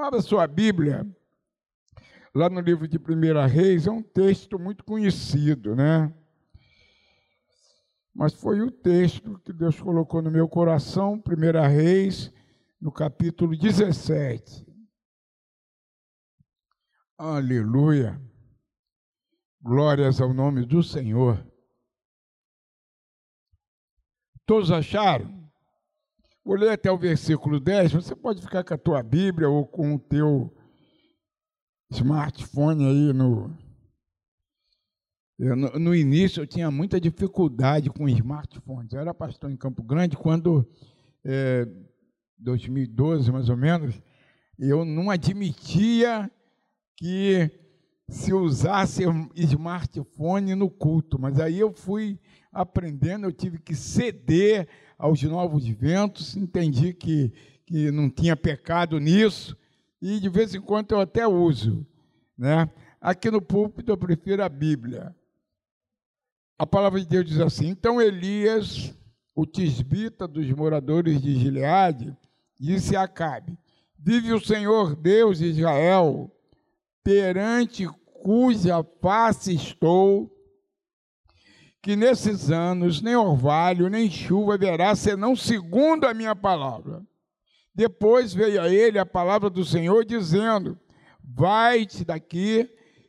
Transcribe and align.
Abra 0.00 0.22
sua 0.22 0.46
Bíblia, 0.46 1.06
lá 2.34 2.48
no 2.48 2.60
livro 2.60 2.86
de 2.86 2.98
1 2.98 3.46
Reis, 3.46 3.86
é 3.86 3.90
um 3.90 4.02
texto 4.02 4.58
muito 4.58 4.84
conhecido, 4.84 5.74
né? 5.74 6.12
Mas 8.14 8.32
foi 8.32 8.60
o 8.60 8.70
texto 8.70 9.38
que 9.40 9.52
Deus 9.52 9.80
colocou 9.80 10.22
no 10.22 10.30
meu 10.30 10.48
coração, 10.48 11.22
1 11.26 11.68
Reis, 11.68 12.32
no 12.80 12.92
capítulo 12.92 13.56
17. 13.56 14.66
Aleluia. 17.16 18.20
Glórias 19.60 20.20
ao 20.20 20.32
nome 20.32 20.64
do 20.64 20.82
Senhor. 20.82 21.44
Todos 24.46 24.70
acharam? 24.70 25.47
Vou 26.48 26.56
ler 26.56 26.70
até 26.70 26.90
o 26.90 26.96
versículo 26.96 27.60
10. 27.60 27.92
Você 27.92 28.16
pode 28.16 28.40
ficar 28.40 28.64
com 28.64 28.72
a 28.72 28.78
tua 28.78 29.02
Bíblia 29.02 29.50
ou 29.50 29.66
com 29.66 29.96
o 29.96 29.98
teu 29.98 30.50
smartphone 31.90 32.86
aí 32.86 33.12
no. 33.12 33.54
Eu, 35.38 35.54
no, 35.54 35.78
no, 35.78 35.94
início 35.94 36.40
eu 36.40 36.46
tinha 36.46 36.70
muita 36.70 36.98
dificuldade 36.98 37.90
com 37.90 38.08
smartphones. 38.08 38.94
Eu 38.94 39.00
era 39.00 39.12
pastor 39.12 39.50
em 39.50 39.58
Campo 39.58 39.82
Grande 39.82 40.16
quando, 40.16 40.66
é, 41.22 41.68
2012 42.38 43.30
mais 43.30 43.50
ou 43.50 43.56
menos, 43.58 44.00
eu 44.58 44.86
não 44.86 45.10
admitia 45.10 46.30
que 46.96 47.50
se 48.08 48.32
usasse 48.32 49.02
smartphone 49.34 50.54
no 50.54 50.70
culto, 50.70 51.20
mas 51.20 51.38
aí 51.38 51.58
eu 51.58 51.74
fui 51.74 52.18
aprendendo, 52.50 53.26
eu 53.26 53.32
tive 53.32 53.58
que 53.58 53.74
ceder 53.74 54.66
aos 54.98 55.22
novos 55.22 55.66
ventos, 55.68 56.36
entendi 56.36 56.92
que, 56.92 57.32
que 57.64 57.90
não 57.92 58.10
tinha 58.10 58.36
pecado 58.36 58.98
nisso, 58.98 59.56
e 60.02 60.18
de 60.18 60.28
vez 60.28 60.54
em 60.54 60.60
quando 60.60 60.92
eu 60.92 61.00
até 61.00 61.26
uso. 61.26 61.86
Né? 62.36 62.68
Aqui 63.00 63.30
no 63.30 63.40
púlpito 63.40 63.92
eu 63.92 63.96
prefiro 63.96 64.42
a 64.42 64.48
Bíblia. 64.48 65.14
A 66.58 66.66
palavra 66.66 66.98
de 66.98 67.06
Deus 67.06 67.24
diz 67.24 67.38
assim: 67.38 67.68
Então 67.68 68.02
Elias, 68.02 68.92
o 69.34 69.46
tisbita 69.46 70.26
dos 70.26 70.50
moradores 70.50 71.22
de 71.22 71.38
Gileade, 71.38 72.16
disse 72.58 72.96
a 72.96 73.02
Acabe: 73.02 73.56
Vive 73.96 74.32
o 74.32 74.44
Senhor 74.44 74.96
Deus 74.96 75.38
de 75.38 75.46
Israel, 75.46 76.30
perante 77.04 77.86
cuja 78.22 78.84
face 79.00 79.54
estou, 79.54 80.37
que 81.88 81.96
nesses 81.96 82.50
anos 82.50 83.00
nem 83.00 83.16
orvalho, 83.16 83.88
nem 83.88 84.10
chuva 84.10 84.56
haverá, 84.56 84.94
senão 84.94 85.34
segundo 85.34 86.06
a 86.06 86.12
minha 86.12 86.36
palavra. 86.36 87.02
Depois 87.74 88.34
veio 88.34 88.60
a 88.60 88.68
ele 88.68 88.98
a 88.98 89.06
palavra 89.06 89.48
do 89.48 89.64
Senhor, 89.64 90.04
dizendo: 90.04 90.78
Vai-te 91.24 92.04
daqui 92.04 92.68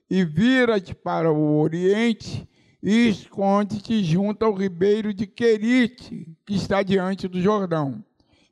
e 0.09 0.23
vira-te 0.23 0.95
para 0.95 1.29
o 1.29 1.59
oriente 1.59 2.47
e 2.81 3.09
esconde-te 3.09 4.01
junto 4.01 4.45
ao 4.45 4.53
ribeiro 4.53 5.13
de 5.13 5.27
Querite, 5.27 6.25
que 6.45 6.55
está 6.55 6.81
diante 6.81 7.27
do 7.27 7.41
Jordão. 7.41 8.01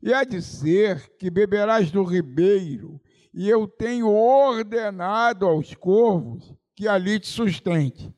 E 0.03 0.13
há 0.13 0.25
de 0.25 0.41
ser 0.41 1.09
que 1.17 1.29
beberás 1.29 1.89
do 1.89 2.03
ribeiro, 2.03 2.99
e 3.33 3.47
eu 3.47 3.65
tenho 3.65 4.09
ordenado 4.09 5.45
aos 5.45 5.73
corvos 5.73 6.53
que 6.75 6.85
ali 6.85 7.17
te 7.17 7.27
sustente. 7.27 8.13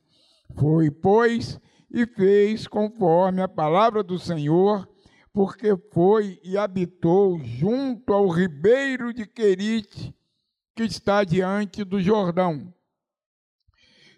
Foi, 0.56 0.90
pois, 0.90 1.60
e 1.92 2.06
fez 2.06 2.68
conforme 2.68 3.42
a 3.42 3.48
palavra 3.48 4.04
do 4.04 4.20
Senhor, 4.20 4.88
porque 5.34 5.76
foi 5.92 6.40
e 6.44 6.58
habitou 6.58 7.40
junto 7.44 8.14
ao 8.14 8.28
ribeiro 8.28 9.14
de 9.14 9.26
Querite, 9.26 10.14
que 10.76 10.84
está 10.84 11.24
diante 11.24 11.84
do 11.84 12.00
Jordão. 12.02 12.74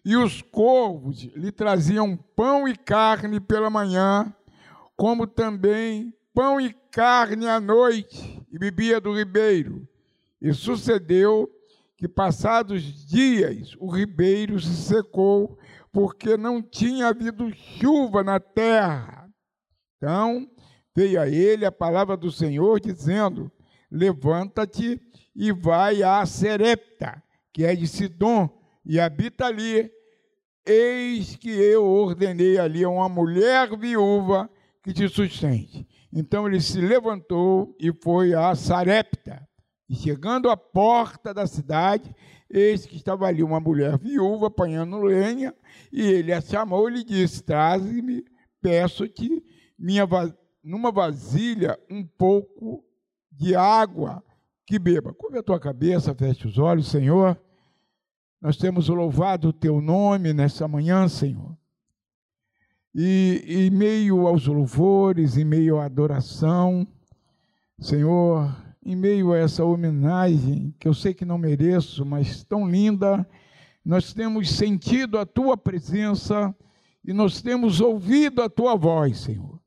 E 0.04 0.16
os 0.16 0.42
corvos 0.42 1.24
lhe 1.36 1.52
traziam 1.52 2.18
pão 2.18 2.68
e 2.68 2.76
carne 2.76 3.40
pela 3.40 3.70
manhã, 3.70 4.34
como 4.96 5.28
também 5.28 6.14
pão 6.34 6.60
e 6.60 6.74
carne 6.92 7.48
à 7.48 7.60
noite, 7.60 8.42
e 8.52 8.58
bebia 8.58 9.00
do 9.00 9.16
ribeiro. 9.16 9.88
E 10.42 10.54
sucedeu 10.54 11.50
que, 11.96 12.08
passados 12.08 13.06
dias, 13.06 13.76
o 13.80 13.90
ribeiro 13.90 14.60
se 14.60 14.76
secou 14.76 15.58
porque 15.92 16.38
não 16.38 16.62
tinha 16.62 17.08
havido 17.08 17.54
chuva 17.54 18.24
na 18.24 18.40
terra. 18.40 19.30
Então 19.98 20.48
veio 20.96 21.22
a 21.22 21.28
ele 21.28 21.66
a 21.66 21.72
palavra 21.72 22.16
do 22.16 22.32
Senhor 22.32 22.80
dizendo: 22.80 23.52
Levanta-te 23.92 25.00
e 25.36 25.52
vai 25.52 26.02
a 26.04 26.26
Serepta, 26.26 27.22
que 27.54 27.66
é 27.66 27.76
de 27.76 27.88
Sidom, 27.88 28.50
e 28.86 29.00
habita 29.00 29.46
ali. 29.46 29.92
Eis 30.64 31.36
que 31.36 31.50
eu 31.50 31.84
ordenei 31.84 32.60
ali 32.60 32.84
a 32.84 32.90
uma 32.90 33.10
mulher 33.10 33.76
viúva 33.76 34.48
que 34.84 34.94
te 34.94 35.10
sustente. 35.10 35.88
Então 36.14 36.48
ele 36.48 36.62
se 36.62 36.80
levantou 36.80 37.76
e 37.80 37.92
foi 37.92 38.34
a 38.34 38.54
Sarepta. 38.54 39.48
E 39.90 39.96
chegando 39.96 40.50
à 40.50 40.56
porta 40.56 41.34
da 41.34 41.48
cidade, 41.48 42.16
eis 42.54 42.86
que 42.86 42.96
estava 42.96 43.26
ali 43.26 43.44
uma 43.44 43.60
mulher 43.60 43.98
viúva 43.98 44.48
apanhando 44.48 45.02
lenha, 45.02 45.54
e 45.92 46.02
ele 46.02 46.34
a 46.34 46.42
chamou 46.42 46.90
e 46.90 46.94
lhe 46.94 47.04
disse: 47.04 47.44
Traze-me, 47.44 48.24
peço-te, 48.62 49.44
numa 50.64 50.92
vasilha 50.92 51.80
um 51.90 52.06
pouco 52.06 52.84
de 53.32 53.56
água 53.56 54.24
que 54.66 54.78
beba. 54.78 55.14
Curva 55.14 55.40
a 55.40 55.44
tua 55.44 55.60
cabeça, 55.60 56.14
feche 56.14 56.48
os 56.48 56.58
olhos, 56.58 56.88
Senhor. 56.88 57.40
Nós 58.42 58.58
temos 58.58 58.88
louvado 58.88 59.50
o 59.50 59.54
teu 59.54 59.82
nome 59.82 60.34
nessa 60.34 60.68
manhã, 60.68 61.08
Senhor. 61.08 61.58
E 62.94 63.44
em 63.48 63.70
meio 63.70 64.28
aos 64.28 64.48
louvores, 64.48 65.38
em 65.38 65.46
meio 65.46 65.80
à 65.80 65.86
adoração, 65.86 66.88
Senhor, 67.80 68.54
em 68.84 68.96
meio 68.96 69.32
a 69.32 69.38
essa 69.38 69.64
homenagem 69.64 70.74
que 70.80 70.88
eu 70.88 70.94
sei 70.94 71.14
que 71.14 71.26
não 71.26 71.38
mereço, 71.38 72.06
mas 72.06 72.44
tão 72.44 72.70
linda, 72.70 73.28
nós 73.86 74.14
temos 74.14 74.50
sentido 74.50 75.18
a 75.18 75.26
tua 75.26 75.56
presença 75.56 76.56
e 77.04 77.14
nós 77.14 77.42
temos 77.42 77.82
ouvido 77.82 78.42
a 78.42 78.50
tua 78.50 78.76
voz, 78.76 79.20
Senhor. 79.20 79.60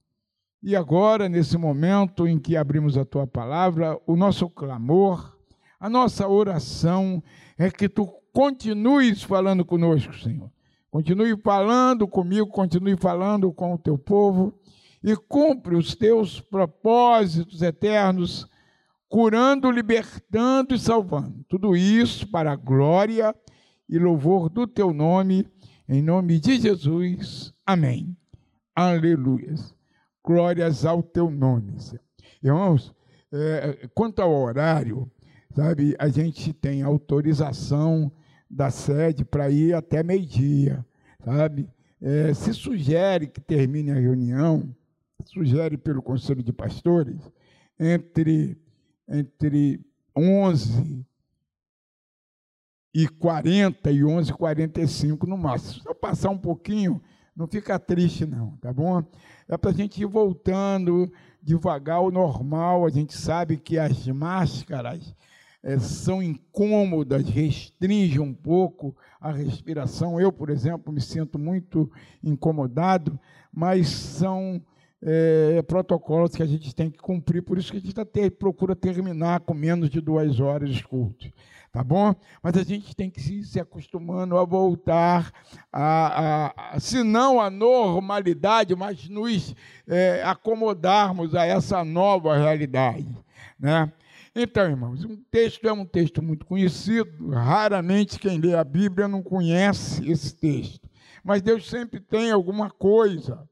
E 0.63 0.75
agora, 0.75 1.29
nesse 1.29 1.59
momento 1.59 2.27
em 2.27 2.39
que 2.39 2.57
abrimos 2.57 2.97
a 2.97 3.05
tua 3.05 3.27
palavra, 3.27 4.01
o 4.07 4.17
nosso 4.17 4.49
clamor, 4.49 5.37
a 5.79 5.91
nossa 5.91 6.27
oração 6.27 7.23
é 7.59 7.71
que 7.71 7.89
tu 7.89 8.07
continues 8.33 9.23
falando 9.23 9.65
conosco, 9.65 10.15
Senhor. 10.19 10.51
Continue 10.91 11.37
falando 11.37 12.09
comigo, 12.09 12.47
continue 12.47 12.97
falando 12.97 13.53
com 13.53 13.75
o 13.75 13.79
teu 13.79 13.99
povo 13.99 14.55
e 15.03 15.15
cumpre 15.17 15.77
os 15.77 15.95
teus 15.95 16.41
propósitos 16.41 17.61
eternos 17.63 18.49
curando, 19.09 19.71
libertando 19.71 20.75
e 20.75 20.79
salvando. 20.79 21.45
Tudo 21.49 21.77
isso 21.77 22.27
para 22.29 22.53
a 22.53 22.57
glória 22.57 23.35
e 23.89 23.99
louvor 23.99 24.49
do 24.49 24.67
teu 24.67 24.93
nome, 24.93 25.47
em 25.89 26.03
nome 26.03 26.41
de 26.41 26.59
Jesus. 26.59 27.53
Amém. 27.67 28.17
Aleluia. 28.75 29.55
Glórias 30.25 30.85
ao 30.85 31.03
teu 31.03 31.31
nome. 31.31 31.77
Irmãos, 32.43 32.95
é, 33.33 33.89
quanto 33.95 34.21
ao 34.21 34.33
horário, 34.33 35.11
sabe, 35.55 35.95
a 35.99 36.09
gente 36.09 36.53
tem 36.53 36.83
autorização 36.83 38.11
da 38.49 38.71
sede 38.71 39.25
para 39.25 39.51
ir 39.51 39.75
até 39.75 40.03
meio-dia, 40.03 40.85
sabe? 41.25 41.69
É, 42.01 42.35
se 42.35 42.53
sugere 42.53 43.27
que 43.27 43.41
termine 43.41 43.91
a 43.91 43.95
reunião, 43.95 44.75
sugere 45.25 45.77
pelo 45.77 46.03
Conselho 46.03 46.43
de 46.43 46.53
Pastores, 46.53 47.19
entre 47.79 48.57
entre 49.09 49.81
11 50.17 51.05
e 52.95 53.09
40 53.09 53.91
e 53.91 54.05
11 54.05 54.31
e 54.31 54.35
45 54.35 55.27
no 55.27 55.37
máximo. 55.37 55.83
Se 55.83 55.89
eu 55.89 55.95
passar 55.95 56.31
um 56.31 56.39
pouquinho, 56.39 57.03
não 57.37 57.47
fica 57.49 57.79
triste 57.79 58.25
não, 58.25 58.57
tá 58.59 58.73
bom? 58.73 59.03
É 59.49 59.57
para 59.57 59.71
a 59.71 59.75
gente 59.75 60.01
ir 60.01 60.07
voltando 60.07 61.11
devagar 61.43 61.97
ao 61.97 62.11
normal. 62.11 62.87
A 62.87 62.91
gente 62.91 63.15
sabe 63.15 63.57
que 63.57 63.79
as 63.79 64.07
máscaras 64.07 65.15
é, 65.63 65.79
são 65.79 66.23
incômodas, 66.23 67.29
restringem 67.29 68.21
um 68.21 68.33
pouco 68.33 68.97
a 69.21 69.33
respiração. 69.33 70.21
Eu, 70.21 70.31
por 70.31 70.49
exemplo, 70.49 70.93
me 70.93 71.01
sinto 71.01 71.39
muito 71.39 71.91
incomodado, 72.23 73.19
mas 73.53 73.89
são 73.89 74.63
é, 75.07 75.63
protocolos 75.63 76.35
que 76.35 76.43
a 76.43 76.47
gente 76.47 76.75
tem 76.75 76.91
que 76.91 76.99
cumprir, 76.99 77.43
por 77.43 77.59
isso 77.59 77.71
que 77.71 77.77
a 77.77 77.81
gente 77.81 77.95
tá 77.95 78.07
ter, 78.07 78.31
procura 78.31 78.75
terminar 78.75 79.41
com 79.41 79.53
menos 79.53 79.91
de 79.91 80.01
duas 80.01 80.41
horas 80.41 80.71
de 80.71 80.83
culto, 80.83 81.31
tá 81.71 81.85
bom? 81.85 82.15
Mas 82.43 82.57
a 82.57 82.63
gente 82.63 82.97
tem 82.97 83.11
que 83.11 83.21
ir 83.21 83.45
se 83.45 83.61
acostumando 83.61 84.39
a 84.39 84.45
voltar, 84.45 85.31
a, 85.71 86.47
a, 86.47 86.75
a 86.77 86.81
se 86.81 87.03
não 87.03 87.39
a 87.39 87.51
normalidade, 87.51 88.75
mas 88.75 89.07
nos 89.07 89.55
é, 89.87 90.23
acomodarmos 90.25 91.35
a 91.35 91.45
essa 91.45 91.85
nova 91.85 92.37
realidade, 92.39 93.15
né? 93.61 93.93
Então, 94.37 94.65
irmãos, 94.65 95.05
um 95.05 95.17
texto 95.31 95.69
é 95.69 95.73
um 95.73 95.85
texto 95.85 96.21
muito 96.21 96.45
conhecido, 96.45 97.29
raramente 97.31 98.19
quem 98.19 98.41
lê 98.41 98.55
a 98.55 98.65
Bíblia 98.65 99.07
não 99.07 99.23
conhece 99.23 100.11
esse 100.11 100.35
texto. 100.35 100.89
Mas 101.23 101.41
Deus 101.41 101.71
sempre 101.71 102.01
tem 102.01 102.33
alguma 102.33 102.69
coisa 102.69 103.49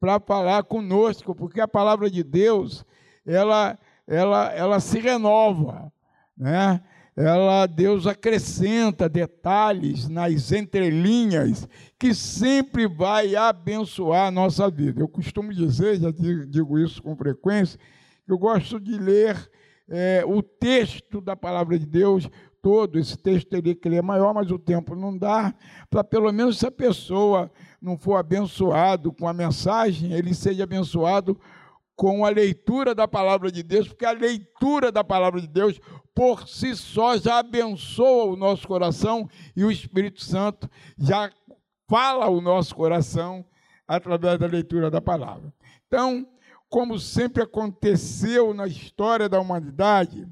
para 0.00 0.18
falar 0.18 0.64
conosco, 0.64 1.34
porque 1.34 1.60
a 1.60 1.68
palavra 1.68 2.10
de 2.10 2.24
Deus, 2.24 2.84
ela, 3.26 3.78
ela, 4.06 4.50
ela 4.54 4.80
se 4.80 4.98
renova, 4.98 5.92
né? 6.36 6.80
Ela, 7.16 7.66
Deus 7.66 8.06
acrescenta 8.06 9.06
detalhes 9.06 10.08
nas 10.08 10.52
entrelinhas 10.52 11.68
que 11.98 12.14
sempre 12.14 12.86
vai 12.86 13.36
abençoar 13.36 14.28
a 14.28 14.30
nossa 14.30 14.70
vida. 14.70 15.02
Eu 15.02 15.08
costumo 15.08 15.52
dizer, 15.52 16.00
já 16.00 16.10
digo 16.10 16.78
isso 16.78 17.02
com 17.02 17.14
frequência, 17.14 17.78
eu 18.26 18.38
gosto 18.38 18.80
de 18.80 18.96
ler 18.96 19.36
é, 19.86 20.22
o 20.24 20.42
texto 20.42 21.20
da 21.20 21.36
palavra 21.36 21.78
de 21.78 21.84
Deus 21.84 22.30
todo. 22.62 22.98
Esse 22.98 23.18
texto 23.18 23.48
teria 23.48 23.74
que 23.74 23.88
ler 23.88 24.02
maior, 24.02 24.32
mas 24.32 24.50
o 24.50 24.58
tempo 24.58 24.94
não 24.94 25.16
dá. 25.16 25.54
Para 25.90 26.04
pelo 26.04 26.32
menos 26.32 26.58
se 26.58 26.66
a 26.66 26.70
pessoa 26.70 27.50
não 27.80 27.96
for 27.96 28.16
abençoado 28.16 29.12
com 29.12 29.26
a 29.26 29.32
mensagem, 29.32 30.12
ele 30.12 30.34
seja 30.34 30.64
abençoado 30.64 31.40
com 31.96 32.24
a 32.24 32.30
leitura 32.30 32.94
da 32.94 33.06
palavra 33.06 33.50
de 33.50 33.62
Deus, 33.62 33.88
porque 33.88 34.06
a 34.06 34.12
leitura 34.12 34.90
da 34.90 35.04
palavra 35.04 35.40
de 35.40 35.46
Deus 35.46 35.80
por 36.14 36.48
si 36.48 36.74
só 36.74 37.16
já 37.16 37.38
abençoa 37.38 38.32
o 38.32 38.36
nosso 38.36 38.66
coração 38.66 39.28
e 39.54 39.64
o 39.64 39.70
Espírito 39.70 40.22
Santo 40.22 40.68
já 40.98 41.30
fala 41.88 42.28
o 42.28 42.40
nosso 42.40 42.74
coração 42.74 43.44
através 43.86 44.38
da 44.38 44.46
leitura 44.46 44.90
da 44.90 45.00
palavra. 45.00 45.52
Então, 45.86 46.26
como 46.68 46.98
sempre 46.98 47.42
aconteceu 47.42 48.54
na 48.54 48.66
história 48.66 49.28
da 49.28 49.40
humanidade, 49.40 50.28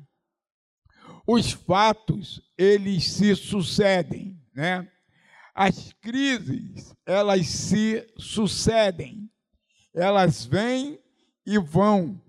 os 1.26 1.52
fatos 1.52 2.40
eles 2.56 3.10
se 3.10 3.34
sucedem, 3.34 4.40
né? 4.54 4.88
As 5.60 5.92
crises 5.94 6.94
elas 7.04 7.48
se 7.48 8.06
sucedem, 8.16 9.28
elas 9.92 10.46
vêm 10.46 11.00
e 11.44 11.58
vão, 11.58 12.22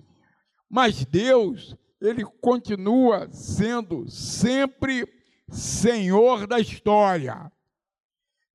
mas 0.67 1.05
Deus 1.05 1.75
ele 2.01 2.25
continua 2.41 3.31
sendo 3.31 4.09
sempre 4.09 5.07
Senhor 5.47 6.47
da 6.47 6.59
história. 6.59 7.51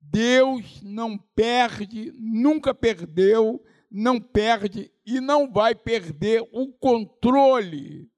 Deus 0.01 0.81
não 0.81 1.17
perde, 1.17 2.11
nunca 2.17 2.75
perdeu 2.75 3.63
não 3.97 4.19
perde 4.19 4.91
e 5.05 5.21
não 5.21 5.49
vai 5.49 5.73
perder 5.73 6.41
o 6.51 6.67
controle 6.73 8.11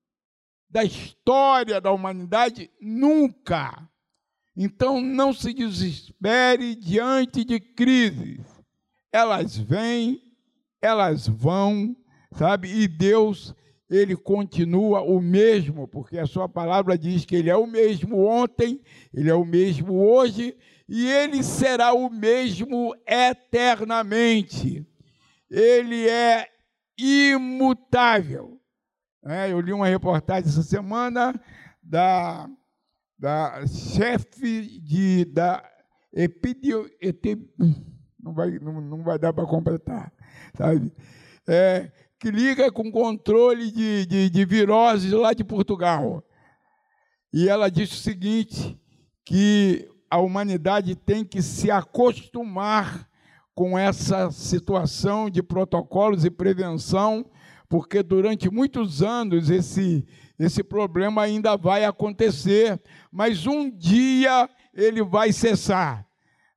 da 0.67 0.83
história 0.83 1.79
da 1.79 1.91
humanidade 1.91 2.71
nunca. 2.81 3.87
Então 4.57 4.99
não 4.99 5.31
se 5.31 5.53
desespere 5.53 6.75
diante 6.75 7.45
de 7.45 7.59
crises. 7.59 8.41
Elas 9.11 9.55
vêm, 9.55 10.19
elas 10.81 11.27
vão, 11.27 11.95
sabe? 12.33 12.67
E 12.69 12.87
Deus, 12.87 13.53
ele 13.87 14.15
continua 14.15 15.01
o 15.01 15.21
mesmo, 15.21 15.87
porque 15.87 16.17
a 16.17 16.25
sua 16.25 16.49
palavra 16.49 16.97
diz 16.97 17.23
que 17.23 17.35
ele 17.35 17.49
é 17.51 17.55
o 17.55 17.67
mesmo 17.67 18.25
ontem, 18.25 18.81
ele 19.13 19.29
é 19.29 19.35
o 19.35 19.45
mesmo 19.45 19.93
hoje 19.93 20.57
e 20.89 21.07
ele 21.07 21.43
será 21.43 21.93
o 21.93 22.09
mesmo 22.09 22.95
eternamente 23.05 24.85
ele 25.49 26.07
é 26.07 26.47
imutável. 26.97 28.59
É, 29.25 29.51
eu 29.51 29.59
li 29.59 29.73
uma 29.73 29.87
reportagem 29.87 30.49
essa 30.49 30.63
semana 30.63 31.33
da, 31.81 32.49
da 33.17 33.65
chefe 33.65 34.79
de, 34.79 35.25
da 35.25 35.63
epidio, 36.13 36.89
não 38.19 38.33
vai, 38.33 38.59
não, 38.59 38.81
não 38.81 39.03
vai 39.03 39.17
dar 39.17 39.33
para 39.33 39.45
completar, 39.45 40.11
sabe? 40.55 40.91
É, 41.47 41.91
que 42.19 42.31
liga 42.31 42.71
com 42.71 42.91
controle 42.91 43.71
de, 43.71 44.05
de, 44.05 44.29
de 44.29 44.45
viroses 44.45 45.11
lá 45.11 45.33
de 45.33 45.43
Portugal. 45.43 46.23
E 47.33 47.47
ela 47.47 47.69
disse 47.69 47.93
o 47.93 47.97
seguinte, 47.97 48.79
que 49.25 49.87
a 50.09 50.19
humanidade 50.19 50.95
tem 50.95 51.23
que 51.23 51.41
se 51.41 51.69
acostumar 51.69 53.07
com 53.53 53.77
essa 53.77 54.31
situação 54.31 55.29
de 55.29 55.43
protocolos 55.43 56.23
e 56.23 56.29
prevenção, 56.29 57.29
porque 57.67 58.01
durante 58.01 58.49
muitos 58.49 59.03
anos 59.03 59.49
esse, 59.49 60.05
esse 60.39 60.63
problema 60.63 61.23
ainda 61.23 61.55
vai 61.55 61.85
acontecer, 61.85 62.79
mas 63.11 63.47
um 63.47 63.69
dia 63.69 64.49
ele 64.73 65.03
vai 65.03 65.31
cessar. 65.31 66.05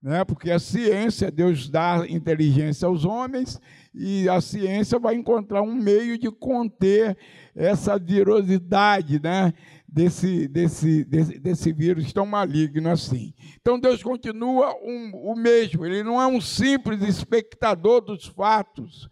Né? 0.02 0.24
Porque 0.24 0.50
a 0.50 0.58
ciência, 0.58 1.30
Deus 1.30 1.68
dá 1.68 2.04
inteligência 2.08 2.86
aos 2.86 3.04
homens, 3.04 3.60
e 3.94 4.28
a 4.28 4.40
ciência 4.40 4.98
vai 4.98 5.14
encontrar 5.14 5.62
um 5.62 5.74
meio 5.74 6.16
de 6.16 6.30
conter 6.30 7.16
essa 7.54 7.98
virosidade, 7.98 9.20
né? 9.20 9.52
desse, 9.92 10.46
desse, 10.46 11.04
desse, 11.04 11.38
desse 11.38 11.72
vírus 11.72 12.12
tão 12.12 12.24
maligno 12.24 12.88
assim. 12.88 13.34
Então 13.60 13.78
Deus 13.78 14.02
continua 14.02 14.74
um, 14.82 15.10
o 15.14 15.34
mesmo, 15.34 15.84
ele 15.84 16.02
não 16.02 16.20
é 16.20 16.26
um 16.26 16.40
simples 16.40 17.02
espectador 17.02 18.00
dos 18.00 18.26
fatos, 18.26 19.08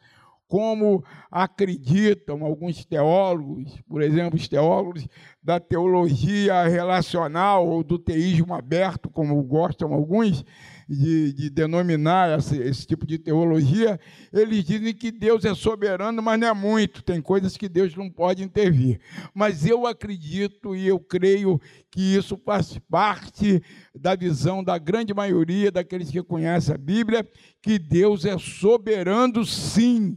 como 0.49 1.05
acreditam 1.31 2.43
alguns 2.43 2.85
teólogos, 2.85 3.79
por 3.87 4.01
exemplo, 4.01 4.39
os 4.39 4.49
teólogos 4.49 5.07
da 5.43 5.61
teologia 5.61 6.67
relacional 6.67 7.69
ou 7.69 7.85
do 7.85 7.99
teísmo 7.99 8.55
aberto, 8.55 9.11
como 9.11 9.41
gostam 9.43 9.93
alguns, 9.93 10.43
de, 10.89 11.35
de 11.35 11.51
denominar 11.51 12.39
esse, 12.39 12.57
esse, 12.57 12.87
tipo 12.87 13.07
de 13.07 13.19
teologia, 13.19 14.01
eles 14.33 14.65
dizem 14.65 14.95
que 14.95 15.13
Deus 15.13 15.45
é 15.45 15.55
soberano, 15.55 16.23
mas 16.23 16.41
não 16.41 16.49
é 16.49 16.55
muito, 16.55 17.03
tem 17.03 17.21
coisas 17.21 17.59
que 17.59 17.69
Deus 17.69 17.95
não 17.95 18.11
pode 18.11 18.43
intervir. 18.43 18.99
Mas 19.35 19.67
eu 19.67 19.87
acredito 19.87 20.75
e 20.75 20.89
eu 20.89 20.99
creio 20.99 21.61
que 21.91 22.17
isso 22.17 22.39
faz 22.39 22.79
parte 22.91 23.63
da 23.95 24.17
visão 24.17 24.65
da 24.65 24.79
grande 24.79 25.13
maioria 25.13 25.71
daqueles 25.71 26.11
que 26.11 26.23
conhecem 26.23 26.75
a 26.75 26.79
Bíblia, 26.79 27.29
que 27.61 27.79
Deus 27.79 28.25
é 28.25 28.39
soberano 28.39 29.45
sim 29.45 30.17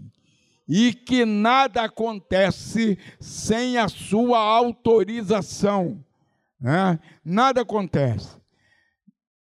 e 0.74 0.94
que 0.94 1.26
nada 1.26 1.84
acontece 1.84 2.98
sem 3.20 3.78
a 3.78 3.90
sua 3.90 4.40
autorização. 4.40 6.02
Né? 6.58 6.98
Nada 7.26 7.64
acontece. 7.64 8.38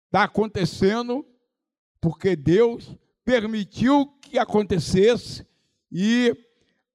Está 0.08 0.24
acontecendo 0.24 1.24
porque 2.02 2.36
Deus 2.36 2.98
permitiu 3.24 4.08
que 4.20 4.40
acontecesse 4.40 5.46
e 5.92 6.36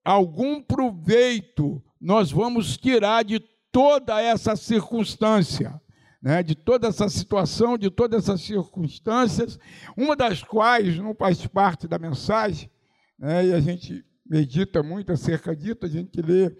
algum 0.04 0.60
proveito 0.60 1.80
nós 2.00 2.32
vamos 2.32 2.76
tirar 2.76 3.22
de 3.24 3.38
toda 3.70 4.20
essa 4.20 4.56
circunstância, 4.56 5.80
né? 6.20 6.42
de 6.42 6.56
toda 6.56 6.88
essa 6.88 7.08
situação, 7.08 7.78
de 7.78 7.88
todas 7.88 8.24
essas 8.24 8.40
circunstâncias, 8.40 9.60
uma 9.96 10.16
das 10.16 10.42
quais 10.42 10.98
não 10.98 11.14
faz 11.14 11.46
parte 11.46 11.86
da 11.86 12.00
mensagem, 12.00 12.68
né? 13.16 13.46
e 13.46 13.52
a 13.52 13.60
gente 13.60 14.04
medita 14.24 14.82
muito 14.82 15.12
acerca 15.12 15.54
disso, 15.54 15.78
a 15.82 15.88
gente 15.88 16.20
lê 16.20 16.54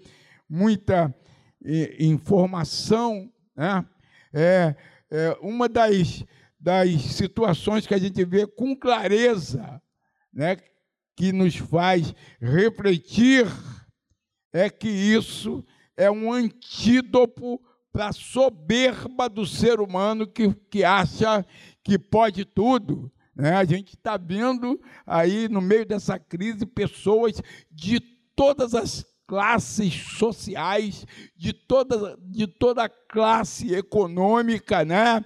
muita 0.49 1.15
eh, 1.65 1.97
informação, 2.01 3.31
né? 3.57 3.85
é, 4.33 4.75
é 5.11 5.39
uma 5.41 5.69
das 5.69 6.25
das 6.65 7.03
situações 7.03 7.87
que 7.87 7.93
a 7.93 7.99
gente 7.99 8.25
vê 8.25 8.47
com 8.47 8.75
clareza, 8.75 9.83
né, 10.33 10.57
que 11.15 11.31
nos 11.31 11.57
faz 11.57 12.15
refletir, 12.41 13.47
é 14.51 14.71
que 14.71 14.89
isso 14.89 15.63
é 15.95 16.11
um 16.11 16.33
antídoto 16.33 17.61
para 17.93 18.09
a 18.09 18.13
soberba 18.15 19.29
do 19.29 19.45
ser 19.45 19.79
humano 19.79 20.27
que, 20.27 20.55
que 20.71 20.83
acha 20.83 21.45
que 21.83 21.99
pode 21.99 22.47
tudo. 22.47 23.13
Né? 23.37 23.53
A 23.53 23.65
gente 23.65 23.95
está 23.95 24.17
vendo 24.17 24.81
aí, 25.07 25.49
no 25.49 25.61
meio 25.61 25.85
dessa 25.85 26.19
crise, 26.19 26.65
pessoas 26.65 27.41
de 27.71 28.01
todas 28.37 28.75
as 28.75 29.05
classes 29.27 29.95
sociais, 30.19 31.07
de 31.37 31.53
toda, 31.53 32.17
de 32.21 32.47
toda 32.47 32.85
a 32.85 32.89
classe 32.89 33.75
econômica, 33.75 34.85
né? 34.85 35.25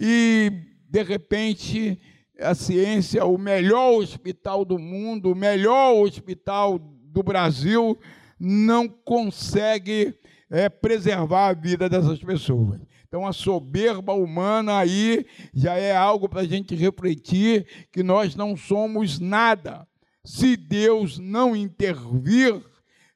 E 0.00 0.50
de 0.88 1.02
repente, 1.02 1.98
a 2.40 2.54
ciência, 2.54 3.24
o 3.24 3.38
melhor 3.38 4.00
hospital 4.00 4.64
do 4.64 4.78
mundo, 4.78 5.32
o 5.32 5.36
melhor 5.36 5.94
hospital 5.94 6.78
do 6.78 7.22
Brasil, 7.22 7.98
não 8.38 8.88
consegue 8.88 10.14
é, 10.50 10.68
preservar 10.68 11.48
a 11.48 11.54
vida 11.54 11.88
dessas 11.88 12.18
pessoas. 12.18 12.80
Então, 13.06 13.26
a 13.26 13.32
soberba 13.32 14.12
humana 14.12 14.78
aí 14.78 15.24
já 15.54 15.74
é 15.74 15.94
algo 15.96 16.28
para 16.28 16.40
a 16.40 16.46
gente 16.46 16.74
refletir 16.74 17.88
que 17.92 18.02
nós 18.02 18.34
não 18.34 18.56
somos 18.56 19.18
nada. 19.18 19.86
Se 20.24 20.56
Deus 20.56 21.18
não 21.18 21.54
intervir, 21.54 22.60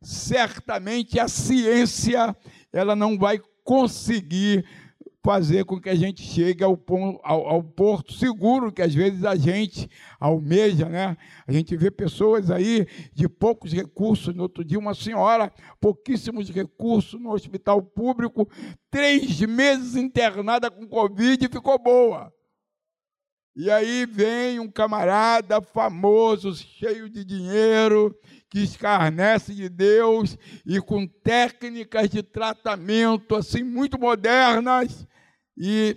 certamente 0.01 1.19
a 1.19 1.29
ciência 1.29 2.37
ela 2.73 2.95
não 2.95 3.19
vai 3.19 3.41
conseguir 3.65 4.65
fazer 5.23 5.65
com 5.65 5.81
que 5.81 5.89
a 5.91 5.95
gente 5.95 6.23
chegue 6.23 6.65
ao, 6.65 6.79
ao, 7.23 7.47
ao, 7.47 7.63
porto 7.63 8.13
seguro 8.13 8.73
que 8.73 8.81
às 8.81 8.95
vezes 8.95 9.25
a 9.25 9.37
gente 9.37 9.89
almeja, 10.19 10.89
né? 10.89 11.17
A 11.47 11.53
gente 11.53 11.77
vê 11.77 11.91
pessoas 11.91 12.51
aí 12.51 12.87
de 13.13 13.29
poucos 13.29 13.73
recursos. 13.73 14.35
No 14.35 14.45
outro 14.45 14.65
dia, 14.65 14.79
uma 14.79 14.95
senhora, 14.95 15.53
pouquíssimos 15.81 16.49
recursos 16.49 17.21
no 17.21 17.33
hospital 17.33 17.83
público, 17.83 18.49
três 18.91 19.41
meses 19.41 19.95
internada 19.95 20.71
com 20.71 20.87
Covid 20.87 21.45
e 21.45 21.53
ficou 21.53 21.79
boa. 21.79 22.33
E 23.55 23.71
aí 23.71 24.07
vem 24.07 24.59
um 24.59 24.71
camarada 24.71 25.61
famoso, 25.61 26.55
cheio 26.55 27.11
de 27.11 27.25
dinheiro, 27.25 28.17
que 28.51 28.61
escarnece 28.61 29.55
de 29.55 29.69
Deus 29.69 30.37
e 30.67 30.81
com 30.81 31.07
técnicas 31.07 32.11
de 32.11 32.23
tratamento 32.23 33.37
assim 33.37 33.63
muito 33.63 33.99
modernas 33.99 35.07
e 35.57 35.97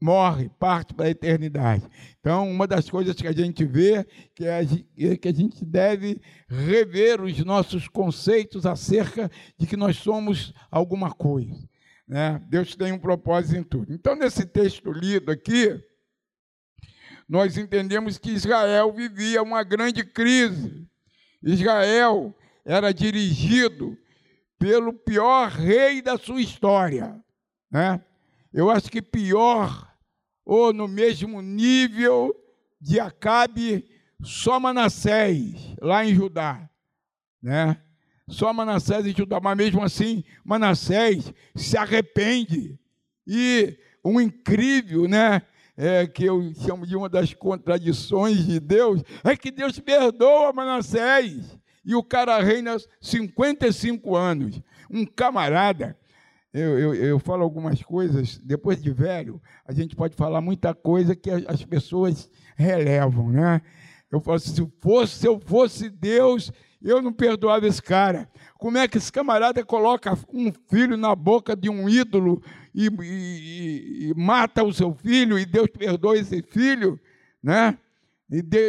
morre, 0.00 0.48
parte 0.48 0.94
para 0.94 1.06
a 1.06 1.10
eternidade. 1.10 1.82
Então, 2.20 2.48
uma 2.48 2.66
das 2.66 2.88
coisas 2.88 3.16
que 3.16 3.26
a 3.26 3.32
gente 3.32 3.64
vê 3.64 4.06
que 4.34 4.44
é, 4.44 4.60
é 4.62 5.16
que 5.16 5.28
a 5.28 5.34
gente 5.34 5.64
deve 5.64 6.20
rever 6.48 7.20
os 7.20 7.44
nossos 7.44 7.88
conceitos 7.88 8.64
acerca 8.64 9.30
de 9.58 9.66
que 9.66 9.76
nós 9.76 9.96
somos 9.96 10.54
alguma 10.70 11.10
coisa. 11.10 11.68
Né? 12.06 12.40
Deus 12.48 12.76
tem 12.76 12.92
um 12.92 12.98
propósito 12.98 13.58
em 13.58 13.62
tudo. 13.64 13.92
Então, 13.92 14.14
nesse 14.14 14.46
texto 14.46 14.92
lido 14.92 15.32
aqui, 15.32 15.78
nós 17.28 17.58
entendemos 17.58 18.16
que 18.18 18.30
Israel 18.30 18.92
vivia 18.92 19.42
uma 19.42 19.62
grande 19.62 20.04
crise. 20.04 20.88
Israel 21.42 22.34
era 22.64 22.92
dirigido 22.92 23.96
pelo 24.58 24.92
pior 24.92 25.48
rei 25.48 26.02
da 26.02 26.18
sua 26.18 26.40
história. 26.40 27.18
Né? 27.70 28.00
Eu 28.52 28.70
acho 28.70 28.90
que 28.90 29.00
pior, 29.00 29.94
ou 30.44 30.72
no 30.72 30.88
mesmo 30.88 31.40
nível 31.40 32.34
de 32.80 32.98
Acabe, 32.98 33.88
só 34.22 34.58
Manassés, 34.58 35.74
lá 35.80 36.04
em 36.04 36.14
Judá. 36.14 36.68
Né? 37.42 37.80
Só 38.28 38.52
Manassés 38.52 39.06
em 39.06 39.14
Judá, 39.14 39.40
mas 39.40 39.56
mesmo 39.56 39.82
assim, 39.82 40.24
Manassés 40.44 41.32
se 41.54 41.76
arrepende. 41.76 42.78
E 43.26 43.78
um 44.04 44.20
incrível, 44.20 45.08
né? 45.08 45.42
É, 45.80 46.08
que 46.08 46.24
eu 46.24 46.52
chamo 46.54 46.84
de 46.84 46.96
uma 46.96 47.08
das 47.08 47.32
contradições 47.32 48.44
de 48.44 48.58
Deus, 48.58 49.00
é 49.22 49.36
que 49.36 49.52
Deus 49.52 49.78
perdoa 49.78 50.52
Manassés. 50.52 51.56
E 51.84 51.94
o 51.94 52.02
cara 52.02 52.42
reina 52.42 52.76
55 53.00 54.16
anos. 54.16 54.60
Um 54.90 55.06
camarada 55.06 55.96
eu, 56.52 56.78
eu, 56.78 56.94
eu, 56.94 57.18
falo 57.18 57.42
algumas 57.42 57.82
coisas, 57.82 58.38
depois 58.38 58.82
de 58.82 58.90
velho, 58.90 59.40
a 59.66 59.72
gente 59.72 59.94
pode 59.94 60.16
falar 60.16 60.40
muita 60.40 60.74
coisa 60.74 61.14
que 61.14 61.30
as 61.30 61.62
pessoas 61.64 62.30
relevam, 62.56 63.30
né? 63.30 63.60
Eu 64.10 64.18
falo 64.18 64.36
assim, 64.36 64.54
se, 64.54 64.72
fosse, 64.80 65.18
se 65.18 65.26
eu 65.26 65.38
fosse 65.38 65.90
Deus, 65.90 66.50
eu 66.82 67.02
não 67.02 67.12
perdoava 67.12 67.66
esse 67.66 67.82
cara. 67.82 68.28
Como 68.56 68.78
é 68.78 68.86
que 68.86 68.98
esse 68.98 69.12
camarada 69.12 69.64
coloca 69.64 70.16
um 70.32 70.52
filho 70.68 70.96
na 70.96 71.14
boca 71.14 71.56
de 71.56 71.68
um 71.68 71.88
ídolo 71.88 72.42
e, 72.74 72.86
e, 72.86 74.08
e 74.08 74.14
mata 74.14 74.62
o 74.62 74.72
seu 74.72 74.94
filho 74.94 75.38
e 75.38 75.44
Deus 75.44 75.68
perdoa 75.68 76.16
esse 76.16 76.42
filho, 76.42 76.98
né? 77.42 77.78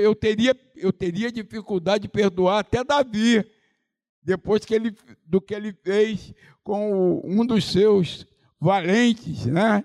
Eu, 0.04 0.16
teria, 0.16 0.58
eu 0.76 0.94
teria 0.94 1.32
dificuldade 1.32 2.04
de 2.04 2.08
perdoar 2.08 2.60
até 2.60 2.84
Davi 2.84 3.46
depois 4.24 4.64
que 4.64 4.74
ele, 4.74 4.96
do 5.26 5.42
que 5.42 5.54
ele 5.54 5.74
fez 5.84 6.34
com 6.64 7.22
um 7.24 7.46
dos 7.46 7.72
seus 7.72 8.26
valentes, 8.60 9.46
né? 9.46 9.84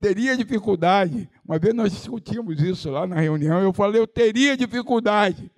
Teria 0.00 0.36
dificuldade. 0.36 1.28
Uma 1.44 1.58
vez 1.58 1.74
nós 1.74 1.92
discutimos 1.92 2.60
isso 2.60 2.90
lá 2.90 3.06
na 3.06 3.20
reunião. 3.20 3.60
Eu 3.60 3.72
falei, 3.72 4.00
eu 4.00 4.06
teria 4.06 4.56
dificuldade. 4.56 5.50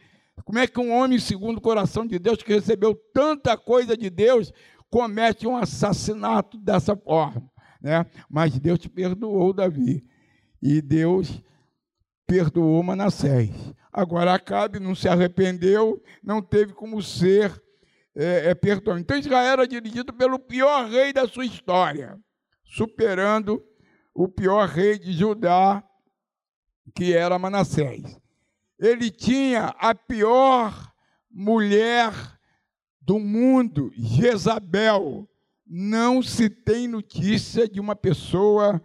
Como 0.45 0.59
é 0.59 0.67
que 0.67 0.81
um 0.81 0.93
homem 0.93 1.19
segundo 1.19 1.59
o 1.59 1.63
coração 1.63 2.07
de 2.07 2.19
Deus, 2.19 2.43
que 2.43 2.53
recebeu 2.53 2.95
tanta 3.13 3.57
coisa 3.57 3.97
de 3.97 4.11
Deus, 4.11 4.53
comete 4.91 5.47
um 5.47 5.57
assassinato 5.57 6.57
dessa 6.59 6.97
forma? 6.97 7.51
Né? 7.81 8.05
Mas 8.29 8.59
Deus 8.59 8.87
perdoou, 8.87 9.53
Davi. 9.53 10.05
E 10.61 10.83
Deus 10.83 11.43
perdoou 12.27 12.83
Manassés. 12.83 13.51
Agora 13.93 14.35
Acabe 14.35 14.79
não 14.79 14.95
se 14.95 15.09
arrependeu, 15.09 16.03
não 16.23 16.43
teve 16.43 16.73
como 16.73 17.03
ser 17.03 17.63
é, 18.15 18.51
é. 18.51 18.99
Então 18.99 19.17
Israel 19.17 19.53
era 19.53 19.69
dirigido 19.69 20.13
pelo 20.13 20.39
pior 20.39 20.89
rei 20.89 21.13
da 21.13 21.29
sua 21.29 21.47
história, 21.47 22.19
superando 22.65 23.65
o 24.13 24.29
pior 24.29 24.69
rei 24.69 24.99
de 24.99 25.13
Judá, 25.13 25.83
que 26.95 27.15
era 27.15 27.39
Manassés. 27.39 28.19
Ele 28.79 29.11
tinha 29.11 29.75
a 29.79 29.95
pior 29.95 30.93
mulher 31.31 32.13
do 33.01 33.19
mundo, 33.19 33.91
Jezabel. 33.97 35.29
Não 35.67 36.23
se 36.23 36.49
tem 36.49 36.87
notícia 36.87 37.69
de 37.69 37.81
uma 37.81 37.97
pessoa 37.97 38.81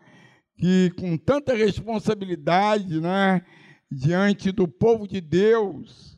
que, 0.57 0.91
com 0.97 1.17
tanta 1.17 1.53
responsabilidade, 1.53 2.99
né, 2.99 3.41
diante 3.91 4.51
do 4.51 4.67
povo 4.67 5.07
de 5.07 5.21
Deus, 5.21 6.17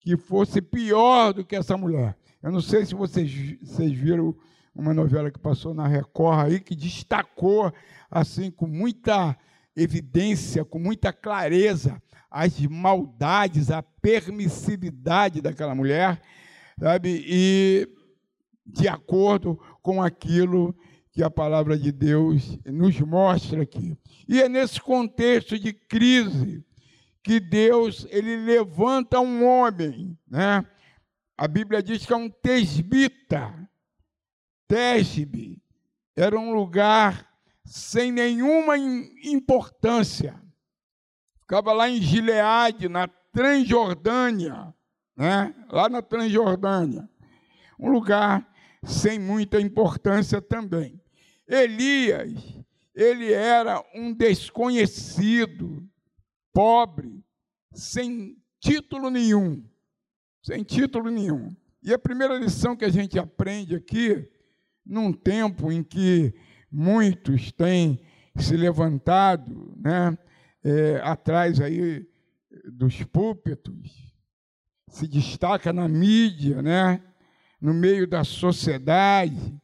que 0.00 0.16
fosse 0.16 0.62
pior 0.62 1.32
do 1.32 1.44
que 1.44 1.56
essa 1.56 1.76
mulher. 1.76 2.16
Eu 2.42 2.50
não 2.50 2.60
sei 2.60 2.86
se 2.86 2.94
vocês, 2.94 3.30
vocês 3.60 3.92
viram 3.92 4.34
uma 4.74 4.94
novela 4.94 5.30
que 5.30 5.38
passou 5.38 5.74
na 5.74 5.86
Record 5.86 6.46
aí, 6.46 6.60
que 6.60 6.74
destacou, 6.74 7.72
assim, 8.10 8.50
com 8.50 8.66
muita 8.66 9.36
evidência, 9.80 10.64
com 10.64 10.78
muita 10.78 11.12
clareza, 11.12 12.00
as 12.30 12.58
maldades, 12.60 13.70
a 13.70 13.82
permissividade 13.82 15.40
daquela 15.40 15.74
mulher, 15.74 16.20
sabe? 16.78 17.24
E 17.26 17.88
de 18.64 18.86
acordo 18.86 19.60
com 19.82 20.02
aquilo 20.02 20.76
que 21.12 21.22
a 21.22 21.30
palavra 21.30 21.76
de 21.76 21.90
Deus 21.90 22.58
nos 22.64 22.98
mostra 23.00 23.62
aqui. 23.62 23.96
E 24.28 24.40
é 24.40 24.48
nesse 24.48 24.80
contexto 24.80 25.58
de 25.58 25.72
crise 25.72 26.64
que 27.22 27.40
Deus 27.40 28.06
ele 28.10 28.36
levanta 28.36 29.20
um 29.20 29.44
homem, 29.44 30.16
né? 30.28 30.64
A 31.36 31.48
Bíblia 31.48 31.82
diz 31.82 32.04
que 32.04 32.12
é 32.12 32.16
um 32.16 32.28
tesbita. 32.28 33.68
Tesbe 34.68 35.60
era 36.14 36.38
um 36.38 36.54
lugar 36.54 37.29
sem 37.70 38.10
nenhuma 38.10 38.76
importância. 38.76 40.34
Ficava 41.40 41.72
lá 41.72 41.88
em 41.88 42.02
Gileade, 42.02 42.88
na 42.88 43.06
Transjordânia, 43.32 44.74
né? 45.16 45.54
lá 45.70 45.88
na 45.88 46.02
Transjordânia. 46.02 47.08
Um 47.78 47.90
lugar 47.92 48.44
sem 48.82 49.18
muita 49.18 49.60
importância 49.60 50.42
também. 50.42 51.00
Elias, 51.46 52.32
ele 52.94 53.32
era 53.32 53.84
um 53.94 54.12
desconhecido, 54.12 55.88
pobre, 56.52 57.24
sem 57.72 58.36
título 58.58 59.10
nenhum 59.10 59.64
sem 60.42 60.62
título 60.62 61.10
nenhum. 61.10 61.54
E 61.82 61.92
a 61.92 61.98
primeira 61.98 62.36
lição 62.38 62.76
que 62.76 62.84
a 62.84 62.90
gente 62.90 63.18
aprende 63.18 63.74
aqui, 63.74 64.28
num 64.84 65.12
tempo 65.12 65.70
em 65.70 65.82
que 65.82 66.34
muitos 66.70 67.52
têm 67.52 68.00
se 68.36 68.56
levantado, 68.56 69.74
né, 69.76 70.16
é, 70.62 71.00
atrás 71.02 71.60
aí 71.60 72.06
dos 72.72 73.02
púlpitos, 73.04 74.12
se 74.88 75.06
destaca 75.06 75.72
na 75.72 75.88
mídia, 75.88 76.62
né, 76.62 77.02
no 77.60 77.74
meio 77.74 78.06
da 78.06 78.24
sociedade, 78.24 79.58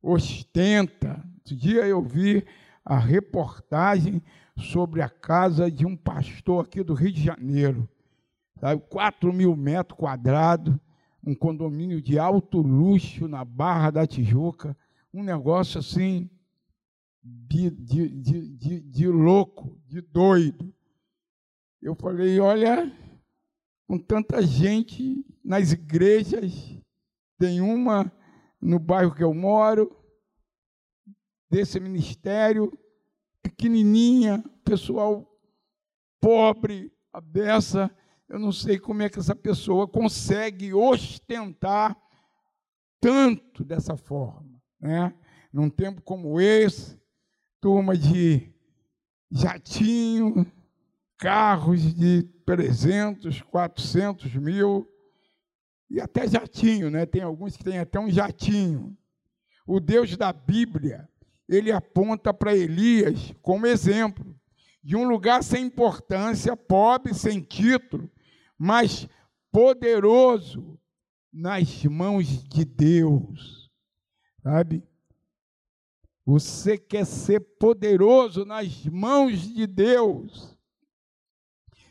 ostenta. 0.00 1.24
Outro 1.38 1.56
dia 1.56 1.86
eu 1.86 2.02
vi 2.02 2.44
a 2.84 2.98
reportagem 2.98 4.22
sobre 4.56 5.02
a 5.02 5.08
casa 5.08 5.70
de 5.70 5.84
um 5.84 5.96
pastor 5.96 6.64
aqui 6.64 6.82
do 6.82 6.94
Rio 6.94 7.12
de 7.12 7.22
Janeiro 7.22 7.88
sabe? 8.60 8.82
4 8.88 9.32
mil 9.32 9.54
metros 9.56 9.98
quadrados, 9.98 10.74
um 11.24 11.34
condomínio 11.34 12.00
de 12.00 12.18
alto 12.18 12.60
luxo 12.60 13.28
na 13.28 13.44
Barra 13.44 13.90
da 13.90 14.06
Tijuca, 14.06 14.76
um 15.12 15.22
negócio 15.22 15.78
assim 15.78 16.30
de, 17.48 17.70
de, 17.70 18.08
de, 18.08 18.80
de, 18.80 19.08
louco, 19.08 19.80
de 19.86 20.00
doido. 20.00 20.74
Eu 21.82 21.94
falei, 21.94 22.38
olha, 22.40 22.92
com 23.86 23.98
tanta 23.98 24.42
gente 24.42 25.24
nas 25.44 25.72
igrejas, 25.72 26.52
tem 27.38 27.60
uma 27.60 28.12
no 28.60 28.78
bairro 28.78 29.14
que 29.14 29.22
eu 29.22 29.32
moro, 29.32 29.94
desse 31.50 31.78
ministério, 31.78 32.72
pequenininha, 33.42 34.42
pessoal 34.64 35.24
pobre, 36.20 36.92
a 37.12 37.20
eu 38.28 38.38
não 38.38 38.50
sei 38.50 38.78
como 38.78 39.02
é 39.02 39.08
que 39.08 39.18
essa 39.18 39.36
pessoa 39.36 39.86
consegue 39.86 40.74
ostentar 40.74 41.96
tanto 43.00 43.64
dessa 43.64 43.96
forma. 43.96 44.60
né? 44.80 45.14
Num 45.52 45.70
tempo 45.70 46.02
como 46.02 46.40
esse, 46.40 47.00
turma 47.66 47.96
de 47.96 48.48
jatinho, 49.28 50.46
carros 51.18 51.92
de 51.92 52.22
300, 52.46 53.42
400 53.42 54.36
mil, 54.36 54.88
e 55.90 56.00
até 56.00 56.28
jatinho, 56.28 56.88
né? 56.92 57.04
Tem 57.06 57.22
alguns 57.22 57.56
que 57.56 57.64
têm 57.64 57.80
até 57.80 57.98
um 57.98 58.08
jatinho. 58.08 58.96
O 59.66 59.80
Deus 59.80 60.16
da 60.16 60.32
Bíblia, 60.32 61.08
ele 61.48 61.72
aponta 61.72 62.32
para 62.32 62.54
Elias 62.54 63.34
como 63.42 63.66
exemplo 63.66 64.32
de 64.80 64.94
um 64.94 65.08
lugar 65.08 65.42
sem 65.42 65.64
importância, 65.64 66.56
pobre, 66.56 67.14
sem 67.14 67.40
título, 67.40 68.08
mas 68.56 69.08
poderoso 69.50 70.78
nas 71.32 71.82
mãos 71.86 72.44
de 72.44 72.64
Deus. 72.64 73.68
Sabe? 74.40 74.84
Você 76.26 76.76
quer 76.76 77.06
ser 77.06 77.40
poderoso 77.40 78.44
nas 78.44 78.84
mãos 78.86 79.40
de 79.40 79.66
Deus. 79.66 80.58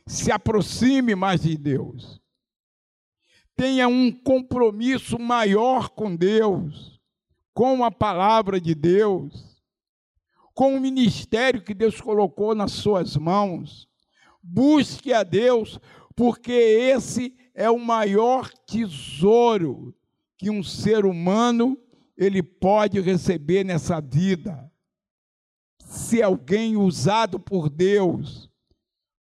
Se 0.06 0.32
aproxime 0.32 1.16
mais 1.16 1.42
de 1.42 1.58
Deus 1.58 2.22
tenha 3.56 3.88
um 3.88 4.12
compromisso 4.12 5.18
maior 5.18 5.90
com 5.90 6.16
Deus, 6.16 7.00
com 7.54 7.86
a 7.86 7.92
palavra 7.92 8.60
de 8.60 8.76
Deus, 8.76 9.62
com 10.54 10.76
o 10.76 10.82
ministério 10.82 11.64
que 11.64 11.74
Deus 11.74 12.02
colocou 12.02 12.54
nas 12.54 12.72
suas 12.72 13.16
mãos. 13.16 13.88
Busque 14.44 15.14
a 15.14 15.24
Deus, 15.24 15.80
porque 16.16 16.52
esse 16.52 17.34
é 17.54 17.70
o 17.70 17.80
maior 17.80 18.50
tesouro 18.68 19.96
que 20.38 20.50
um 20.50 20.62
ser 20.62 21.06
humano 21.06 21.78
ele 22.18 22.42
pode 22.42 23.00
receber 23.00 23.64
nessa 23.64 24.00
vida. 24.00 24.72
Se 25.80 26.22
alguém 26.22 26.76
usado 26.78 27.40
por 27.40 27.70
Deus, 27.70 28.50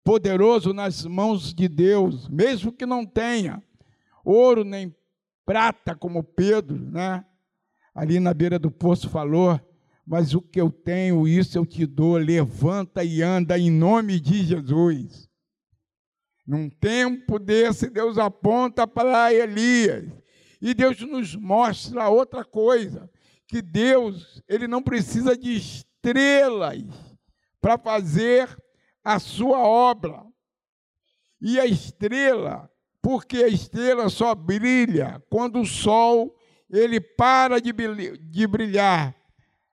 poderoso 0.04 0.72
nas 0.72 1.04
mãos 1.04 1.54
de 1.54 1.68
Deus, 1.68 2.28
mesmo 2.28 2.72
que 2.72 2.84
não 2.84 3.06
tenha, 3.06 3.62
ouro 4.24 4.64
nem 4.64 4.94
prata, 5.44 5.94
como 5.94 6.22
Pedro, 6.22 6.78
né? 6.78 7.24
Ali 7.94 8.20
na 8.20 8.32
beira 8.32 8.58
do 8.58 8.70
poço 8.70 9.08
falou, 9.08 9.60
mas 10.06 10.34
o 10.34 10.40
que 10.40 10.60
eu 10.60 10.70
tenho, 10.70 11.26
isso 11.26 11.56
eu 11.58 11.66
te 11.66 11.86
dou, 11.86 12.16
levanta 12.16 13.04
e 13.04 13.22
anda 13.22 13.58
em 13.58 13.70
nome 13.70 14.18
de 14.20 14.42
Jesus. 14.44 15.28
Num 16.46 16.68
tempo 16.68 17.38
desse, 17.38 17.88
Deus 17.88 18.18
aponta 18.18 18.86
para 18.86 19.32
Elias, 19.32 20.10
e 20.60 20.74
Deus 20.74 21.00
nos 21.00 21.34
mostra 21.34 22.08
outra 22.08 22.44
coisa, 22.44 23.10
que 23.46 23.62
Deus, 23.62 24.42
ele 24.48 24.68
não 24.68 24.82
precisa 24.82 25.36
de 25.36 25.56
estrelas 25.56 26.84
para 27.60 27.78
fazer 27.78 28.48
a 29.02 29.18
sua 29.18 29.58
obra. 29.58 30.24
E 31.40 31.58
a 31.58 31.64
estrela, 31.64 32.70
porque 33.00 33.38
a 33.38 33.48
estrela 33.48 34.10
só 34.10 34.34
brilha 34.34 35.22
quando 35.30 35.60
o 35.60 35.66
sol 35.66 36.36
ele 36.68 37.00
para 37.00 37.58
de 37.60 38.46
brilhar, 38.46 39.16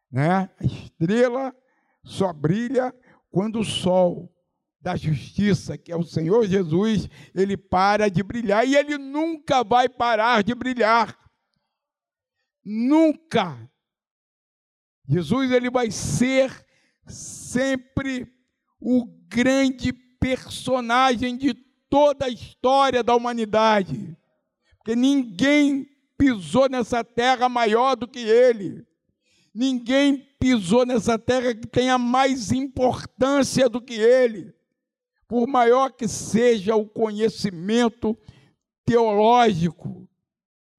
né? 0.10 0.50
A 0.58 0.66
estrela 0.66 1.56
só 2.04 2.32
brilha 2.32 2.96
quando 3.30 3.60
o 3.60 3.66
sol 3.66 4.34
da 4.88 4.96
justiça, 4.96 5.78
que 5.78 5.92
é 5.92 5.98
o 5.98 6.04
Senhor 6.04 6.48
Jesus, 6.48 7.10
ele 7.36 7.58
para 7.58 8.10
de 8.10 8.24
brilhar 8.24 8.66
e 8.66 8.74
ele 8.74 8.98
nunca 8.98 9.62
vai 9.62 9.90
parar 9.90 10.42
de 10.42 10.56
brilhar. 10.56 11.14
Nunca. 12.64 13.70
Jesus 15.06 15.52
ele 15.52 15.70
vai 15.70 15.92
ser 15.92 16.66
sempre 17.06 18.34
o 18.80 19.06
grande 19.28 19.92
personagem 19.92 21.36
de 21.36 21.54
toda 21.90 22.28
a 22.28 22.30
história 22.30 23.04
da 23.04 23.14
humanidade. 23.14 24.18
Porque 24.78 24.96
ninguém 24.96 25.86
pisou 26.18 26.70
nessa 26.70 27.04
terra 27.04 27.50
maior 27.50 27.98
do 27.98 28.08
que 28.08 28.20
ele. 28.20 28.88
Ninguém 29.54 30.26
pisou 30.40 30.86
nessa 30.86 31.20
terra 31.20 31.54
que 31.54 31.68
tenha 31.68 31.98
mais 31.98 32.54
importância 32.54 33.68
do 33.68 33.82
que 33.82 33.96
ele. 33.96 34.56
Por 35.28 35.48
maior 35.48 35.90
que 35.92 36.08
seja 36.08 36.76
o 36.76 36.86
conhecimento 36.88 38.18
teológico, 38.86 40.08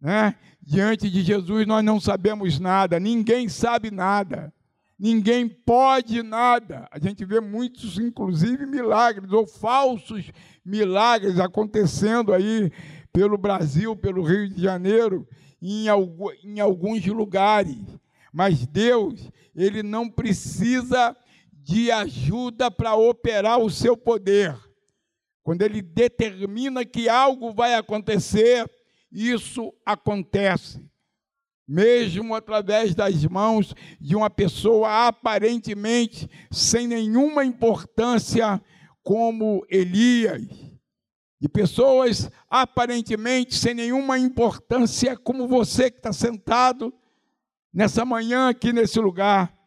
né? 0.00 0.34
diante 0.62 1.10
de 1.10 1.22
Jesus 1.22 1.66
nós 1.66 1.84
não 1.84 2.00
sabemos 2.00 2.58
nada, 2.58 3.00
ninguém 3.00 3.48
sabe 3.48 3.90
nada. 3.90 4.52
Ninguém 4.98 5.48
pode 5.48 6.24
nada. 6.24 6.88
A 6.90 6.98
gente 6.98 7.24
vê 7.24 7.40
muitos, 7.40 7.98
inclusive, 7.98 8.66
milagres 8.66 9.30
ou 9.30 9.46
falsos 9.46 10.32
milagres 10.64 11.38
acontecendo 11.38 12.34
aí 12.34 12.72
pelo 13.12 13.38
Brasil, 13.38 13.94
pelo 13.94 14.24
Rio 14.24 14.48
de 14.48 14.60
Janeiro, 14.60 15.26
em, 15.62 15.86
em 16.42 16.58
alguns 16.58 17.06
lugares. 17.06 17.78
Mas 18.32 18.66
Deus, 18.66 19.30
Ele 19.54 19.84
não 19.84 20.10
precisa 20.10 21.16
de 21.68 21.92
ajuda 21.92 22.70
para 22.70 22.94
operar 22.94 23.58
o 23.58 23.68
seu 23.68 23.94
poder. 23.94 24.58
Quando 25.42 25.60
Ele 25.60 25.82
determina 25.82 26.82
que 26.82 27.10
algo 27.10 27.52
vai 27.52 27.74
acontecer, 27.74 28.66
isso 29.12 29.70
acontece 29.84 30.82
mesmo 31.68 32.34
através 32.34 32.94
das 32.94 33.22
mãos 33.26 33.74
de 34.00 34.16
uma 34.16 34.30
pessoa 34.30 35.06
aparentemente 35.06 36.26
sem 36.50 36.86
nenhuma 36.86 37.44
importância, 37.44 38.58
como 39.02 39.62
Elias, 39.68 40.48
de 41.38 41.48
pessoas 41.50 42.30
aparentemente 42.48 43.54
sem 43.54 43.74
nenhuma 43.74 44.18
importância, 44.18 45.14
como 45.18 45.46
você 45.46 45.90
que 45.90 45.98
está 45.98 46.14
sentado 46.14 46.92
nessa 47.70 48.06
manhã 48.06 48.48
aqui 48.48 48.72
nesse 48.72 48.98
lugar. 48.98 49.57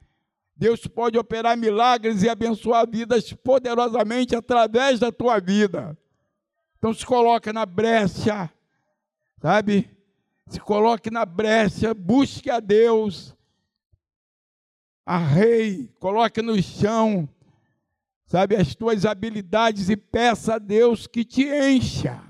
Deus 0.62 0.86
pode 0.86 1.18
operar 1.18 1.58
milagres 1.58 2.22
e 2.22 2.30
abençoar 2.30 2.88
vidas 2.88 3.34
poderosamente 3.34 4.36
através 4.36 5.00
da 5.00 5.12
tua 5.12 5.40
vida. 5.40 5.98
Então 6.78 6.94
se 6.94 7.04
coloca 7.04 7.52
na 7.52 7.66
brecha, 7.66 8.48
sabe? 9.42 9.90
se 10.52 10.60
coloque 10.60 11.10
na 11.10 11.26
brecha, 11.26 11.94
busque 11.94 12.50
a 12.50 12.60
Deus, 12.60 13.36
a 15.06 15.18
Rei, 15.18 15.88
coloque 15.98 16.42
no 16.42 16.62
chão, 16.62 17.28
sabe, 18.26 18.56
as 18.56 18.76
tuas 18.76 19.06
habilidades 19.06 19.90
e 19.90 19.96
peça 19.96 20.56
a 20.56 20.60
Deus 20.60 21.08
que 21.08 21.24
te 21.24 21.44
encha. 21.44 22.22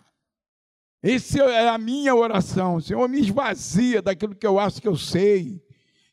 Essa 1.02 1.39
é 1.39 1.67
a 1.67 1.80
minha 1.80 2.15
oração. 2.15 2.80
Senhor, 2.80 3.10
me 3.10 3.20
esvazia 3.20 4.02
daquilo 4.02 4.36
que 4.36 4.46
eu 4.46 4.60
acho 4.60 4.80
que 4.80 4.88
eu 4.88 4.96
sei, 4.96 5.62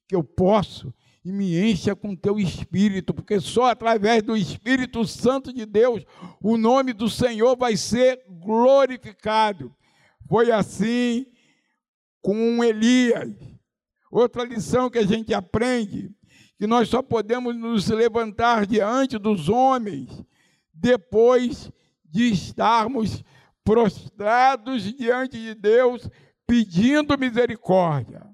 que 0.09 0.17
eu 0.17 0.25
posso, 0.25 0.93
e 1.29 1.33
me 1.33 1.61
encha 1.61 1.95
com 1.95 2.17
teu 2.17 2.39
espírito, 2.39 3.13
porque 3.13 3.39
só 3.39 3.67
através 3.67 4.23
do 4.23 4.35
Espírito 4.35 5.05
Santo 5.05 5.53
de 5.53 5.67
Deus 5.67 6.03
o 6.41 6.57
nome 6.57 6.95
do 6.95 7.11
Senhor 7.11 7.55
vai 7.55 7.77
ser 7.77 8.25
glorificado. 8.27 9.75
Foi 10.27 10.51
assim 10.51 11.27
com 12.23 12.65
Elias. 12.65 13.31
Outra 14.11 14.43
lição 14.43 14.89
que 14.89 14.99
a 14.99 15.07
gente 15.07 15.35
aprende, 15.35 16.11
que 16.57 16.67
nós 16.67 16.89
só 16.89 17.03
podemos 17.03 17.55
nos 17.55 17.89
levantar 17.89 18.65
diante 18.65 19.19
dos 19.19 19.51
homens 19.51 20.25
depois 20.73 21.71
de 22.07 22.33
estarmos 22.33 23.23
prostrados 23.63 24.83
diante 24.95 25.37
de 25.37 25.55
Deus, 25.55 26.09
pedindo 26.47 27.19
misericórdia. 27.19 28.27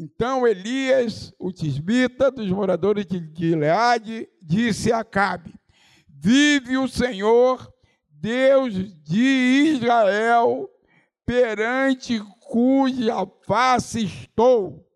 Então 0.00 0.46
Elias, 0.46 1.34
o 1.40 1.50
tisbita 1.50 2.30
dos 2.30 2.48
moradores 2.48 3.04
de 3.04 3.18
Gileade, 3.34 4.28
disse 4.40 4.92
a 4.92 5.00
Acabe: 5.00 5.52
Vive 6.08 6.78
o 6.78 6.86
Senhor, 6.86 7.68
Deus 8.08 8.74
de 9.02 9.74
Israel, 9.74 10.70
perante 11.26 12.20
cuja 12.46 13.26
face 13.44 14.04
estou, 14.04 14.88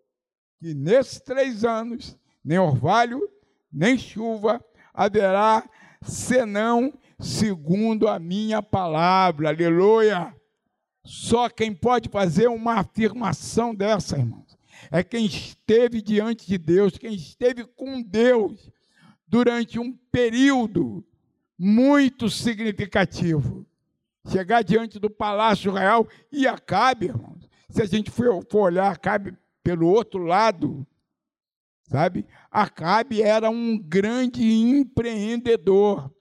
que 0.60 0.72
nesses 0.72 1.18
três 1.18 1.64
anos, 1.64 2.16
nem 2.44 2.60
orvalho, 2.60 3.28
nem 3.72 3.98
chuva 3.98 4.64
haverá, 4.94 5.68
senão 6.02 6.96
segundo 7.18 8.06
a 8.06 8.20
minha 8.20 8.62
palavra. 8.62 9.48
Aleluia! 9.48 10.32
Só 11.04 11.48
quem 11.48 11.74
pode 11.74 12.08
fazer 12.08 12.46
uma 12.46 12.74
afirmação 12.74 13.74
dessa, 13.74 14.16
irmãos, 14.16 14.41
é 14.92 15.02
quem 15.02 15.24
esteve 15.24 16.02
diante 16.02 16.46
de 16.46 16.58
Deus, 16.58 16.98
quem 16.98 17.14
esteve 17.14 17.64
com 17.64 18.02
Deus 18.02 18.70
durante 19.26 19.78
um 19.78 19.90
período 20.12 21.02
muito 21.58 22.28
significativo. 22.28 23.66
Chegar 24.28 24.62
diante 24.62 24.98
do 24.98 25.08
palácio 25.08 25.72
real 25.72 26.06
e 26.30 26.46
Acabe, 26.46 27.06
irmãos, 27.06 27.48
se 27.70 27.80
a 27.80 27.86
gente 27.86 28.10
for, 28.10 28.46
for 28.50 28.64
olhar, 28.64 28.92
Acabe 28.92 29.34
pelo 29.64 29.88
outro 29.88 30.24
lado, 30.24 30.86
sabe? 31.88 32.26
Acabe 32.50 33.22
era 33.22 33.48
um 33.48 33.78
grande 33.78 34.44
empreendedor. 34.44 36.14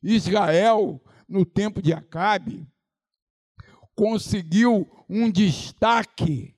Israel, 0.00 1.02
no 1.28 1.44
tempo 1.44 1.82
de 1.82 1.92
Acabe, 1.92 2.68
conseguiu 3.96 4.88
um 5.08 5.28
destaque 5.28 6.55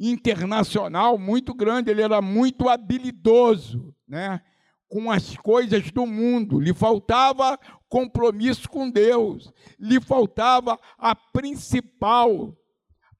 internacional 0.00 1.18
muito 1.18 1.52
grande, 1.52 1.90
ele 1.90 2.00
era 2.00 2.22
muito 2.22 2.68
habilidoso, 2.68 3.94
né? 4.08 4.40
com 4.88 5.08
as 5.08 5.36
coisas 5.36 5.88
do 5.92 6.04
mundo, 6.04 6.58
lhe 6.58 6.74
faltava 6.74 7.56
compromisso 7.88 8.68
com 8.68 8.90
Deus, 8.90 9.52
lhe 9.78 10.00
faltava 10.00 10.76
a 10.98 11.14
principal 11.14 12.56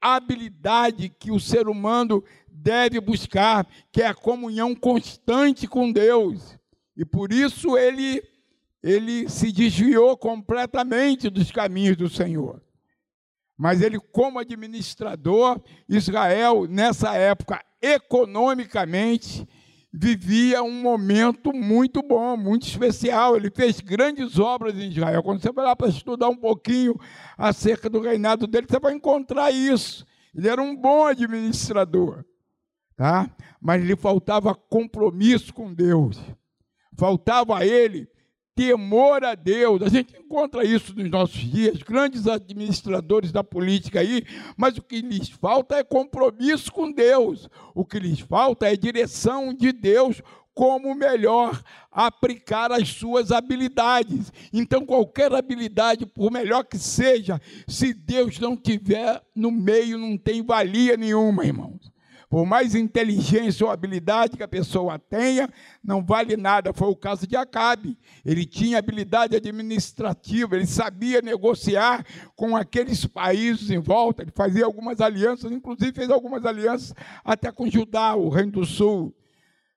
habilidade 0.01 1.09
que 1.11 1.31
o 1.31 1.38
ser 1.38 1.69
humano 1.69 2.25
deve 2.49 3.01
buscar, 3.01 3.64
que 3.93 4.03
é 4.03 4.07
a 4.07 4.14
comunhão 4.14 4.75
constante 4.75 5.69
com 5.69 5.93
Deus. 5.93 6.59
E 6.97 7.05
por 7.05 7.33
isso 7.33 7.77
ele 7.79 8.23
ele 8.83 9.29
se 9.29 9.53
desviou 9.53 10.16
completamente 10.16 11.29
dos 11.29 11.51
caminhos 11.51 11.99
do 11.99 12.09
Senhor. 12.09 12.62
Mas 13.61 13.83
ele, 13.83 14.01
como 14.01 14.38
administrador, 14.38 15.61
Israel, 15.87 16.66
nessa 16.66 17.14
época, 17.14 17.62
economicamente, 17.83 19.46
vivia 19.92 20.62
um 20.62 20.81
momento 20.81 21.53
muito 21.53 22.03
bom, 22.03 22.38
muito 22.38 22.66
especial. 22.66 23.37
Ele 23.37 23.51
fez 23.51 23.79
grandes 23.81 24.38
obras 24.38 24.75
em 24.77 24.88
Israel. 24.88 25.23
Quando 25.23 25.42
você 25.42 25.53
vai 25.53 25.66
lá 25.66 25.77
para 25.77 25.88
estudar 25.88 26.31
um 26.31 26.37
pouquinho 26.37 26.99
acerca 27.37 27.90
do 27.90 28.01
reinado 28.01 28.46
dele, 28.46 28.66
você 28.66 28.81
vai 28.81 28.94
encontrar 28.94 29.51
isso. 29.51 30.07
Ele 30.35 30.49
era 30.49 30.62
um 30.62 30.75
bom 30.75 31.05
administrador, 31.05 32.25
tá? 32.96 33.29
Mas 33.61 33.85
lhe 33.85 33.94
faltava 33.94 34.55
compromisso 34.55 35.53
com 35.53 35.75
Deus. 35.75 36.18
Faltava 36.96 37.59
a 37.59 37.66
ele 37.66 38.09
temor 38.55 39.25
a 39.25 39.35
Deus. 39.35 39.83
A 39.83 39.89
gente 39.89 40.17
encontra 40.17 40.65
isso 40.65 40.95
nos 40.95 41.11
nossos 41.11 41.41
dias, 41.41 41.83
grandes 41.83 42.27
administradores 42.27 43.33
da 43.33 43.43
política 43.43 44.01
aí, 44.01 44.25
mas 44.57 44.77
o 44.77 44.83
que 44.83 45.01
lhes 45.01 45.29
falta 45.29 45.77
é 45.77 45.85
compromisso 45.85 46.73
com 46.73 46.91
Deus. 46.91 47.49
O 47.75 47.85
que 47.85 47.99
lhes 47.99 48.21
falta 48.21 48.71
é 48.71 48.77
direção 48.77 49.55
de 49.55 49.73
Deus 49.73 50.23
como 50.53 50.95
melhor 50.95 51.63
aplicar 51.91 52.71
as 52.71 52.89
suas 52.91 53.33
habilidades. 53.33 54.33
Então, 54.53 54.85
qualquer 54.85 55.33
habilidade, 55.33 56.05
por 56.05 56.31
melhor 56.31 56.65
que 56.65 56.79
seja, 56.79 57.41
se 57.67 57.95
Deus 57.95 58.39
não 58.39 58.57
tiver 58.57 59.23
no 59.35 59.51
meio, 59.51 59.97
não 59.97 60.19
tem 60.19 60.43
valia 60.43 60.97
nenhuma, 60.97 61.47
irmãos. 61.47 61.91
Por 62.31 62.47
mais 62.47 62.77
inteligência 62.77 63.66
ou 63.66 63.73
habilidade 63.73 64.37
que 64.37 64.43
a 64.45 64.47
pessoa 64.47 65.01
tenha, 65.01 65.53
não 65.83 66.01
vale 66.01 66.37
nada. 66.37 66.73
Foi 66.73 66.87
o 66.87 66.95
caso 66.95 67.27
de 67.27 67.35
Acabe. 67.35 67.99
Ele 68.25 68.47
tinha 68.47 68.79
habilidade 68.79 69.35
administrativa, 69.35 70.55
ele 70.55 70.64
sabia 70.64 71.21
negociar 71.21 72.07
com 72.37 72.57
aqueles 72.57 73.05
países 73.05 73.69
em 73.69 73.81
volta, 73.81 74.23
ele 74.23 74.31
fazia 74.33 74.64
algumas 74.64 75.01
alianças, 75.01 75.51
inclusive 75.51 75.93
fez 75.93 76.09
algumas 76.09 76.47
alianças 76.47 76.95
até 77.25 77.51
com 77.51 77.69
Judá, 77.69 78.14
o 78.14 78.29
reino 78.29 78.53
do 78.53 78.64
sul. 78.64 79.12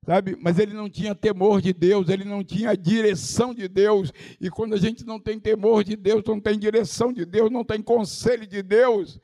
Sabe? 0.06 0.38
Mas 0.40 0.60
ele 0.60 0.74
não 0.74 0.88
tinha 0.88 1.16
temor 1.16 1.60
de 1.60 1.74
Deus, 1.74 2.08
ele 2.08 2.24
não 2.24 2.44
tinha 2.44 2.78
direção 2.78 3.52
de 3.52 3.68
Deus. 3.68 4.14
E 4.40 4.52
quando 4.52 4.74
a 4.76 4.78
gente 4.78 5.04
não 5.04 5.20
tem 5.20 5.40
temor 5.40 5.84
de 5.84 5.96
Deus, 5.96 6.22
não 6.28 6.40
tem 6.40 6.60
direção 6.60 7.12
de 7.12 7.26
Deus, 7.26 7.50
não 7.50 7.64
tem 7.64 7.82
conselho 7.82 8.46
de 8.46 8.62
Deus, 8.62 9.20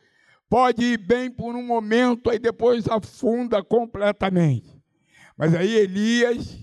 pode 0.50 0.84
ir 0.84 0.98
bem 0.98 1.30
por 1.30 1.56
um 1.56 1.64
momento, 1.64 2.30
aí 2.30 2.40
depois 2.40 2.88
afunda 2.88 3.64
completamente. 3.64 4.82
Mas 5.38 5.54
aí 5.54 5.76
Elias 5.76 6.58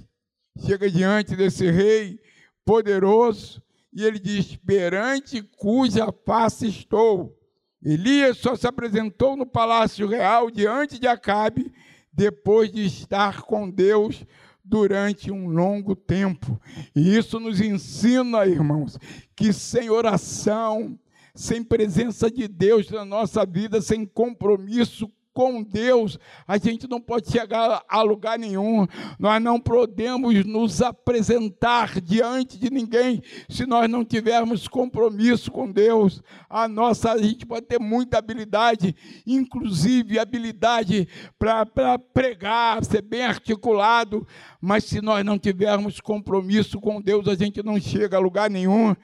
chega 0.58 0.90
diante 0.90 1.36
desse 1.36 1.70
rei 1.70 2.20
poderoso 2.64 3.62
e 3.92 4.04
ele 4.04 4.18
diz: 4.18 4.56
perante 4.56 5.42
cuja 5.42 6.12
face 6.24 6.66
estou. 6.68 7.34
Elias 7.82 8.38
só 8.38 8.56
se 8.56 8.66
apresentou 8.66 9.36
no 9.36 9.46
palácio 9.46 10.08
real 10.08 10.50
diante 10.50 10.98
de 10.98 11.06
Acabe 11.06 11.72
depois 12.12 12.72
de 12.72 12.84
estar 12.84 13.42
com 13.42 13.70
Deus 13.70 14.26
durante 14.64 15.30
um 15.30 15.48
longo 15.48 15.94
tempo. 15.94 16.60
E 16.94 17.16
isso 17.16 17.38
nos 17.38 17.60
ensina, 17.60 18.44
irmãos, 18.46 18.98
que 19.36 19.52
sem 19.52 19.88
oração, 19.88 20.98
sem 21.36 21.62
presença 21.62 22.30
de 22.30 22.48
Deus 22.48 22.90
na 22.90 23.04
nossa 23.04 23.44
vida, 23.44 23.80
sem 23.80 24.04
compromisso 24.04 25.08
com 25.36 25.62
Deus, 25.62 26.18
a 26.48 26.56
gente 26.56 26.88
não 26.88 26.98
pode 26.98 27.30
chegar 27.30 27.84
a 27.86 28.00
lugar 28.00 28.38
nenhum. 28.38 28.86
Nós 29.18 29.42
não 29.42 29.60
podemos 29.60 30.46
nos 30.46 30.80
apresentar 30.80 32.00
diante 32.00 32.58
de 32.58 32.70
ninguém 32.70 33.22
se 33.46 33.66
nós 33.66 33.86
não 33.86 34.02
tivermos 34.02 34.66
compromisso 34.66 35.52
com 35.52 35.70
Deus. 35.70 36.22
A 36.48 36.66
nossa 36.66 37.12
a 37.12 37.18
gente 37.18 37.44
pode 37.44 37.66
ter 37.66 37.78
muita 37.78 38.16
habilidade, 38.16 38.96
inclusive 39.26 40.18
habilidade 40.18 41.06
para 41.38 41.98
pregar, 42.14 42.82
ser 42.82 43.02
bem 43.02 43.24
articulado, 43.24 44.26
mas 44.58 44.84
se 44.84 45.02
nós 45.02 45.22
não 45.22 45.38
tivermos 45.38 46.00
compromisso 46.00 46.80
com 46.80 46.98
Deus, 46.98 47.28
a 47.28 47.34
gente 47.34 47.62
não 47.62 47.78
chega 47.78 48.16
a 48.16 48.20
lugar 48.20 48.48
nenhum. 48.48 48.96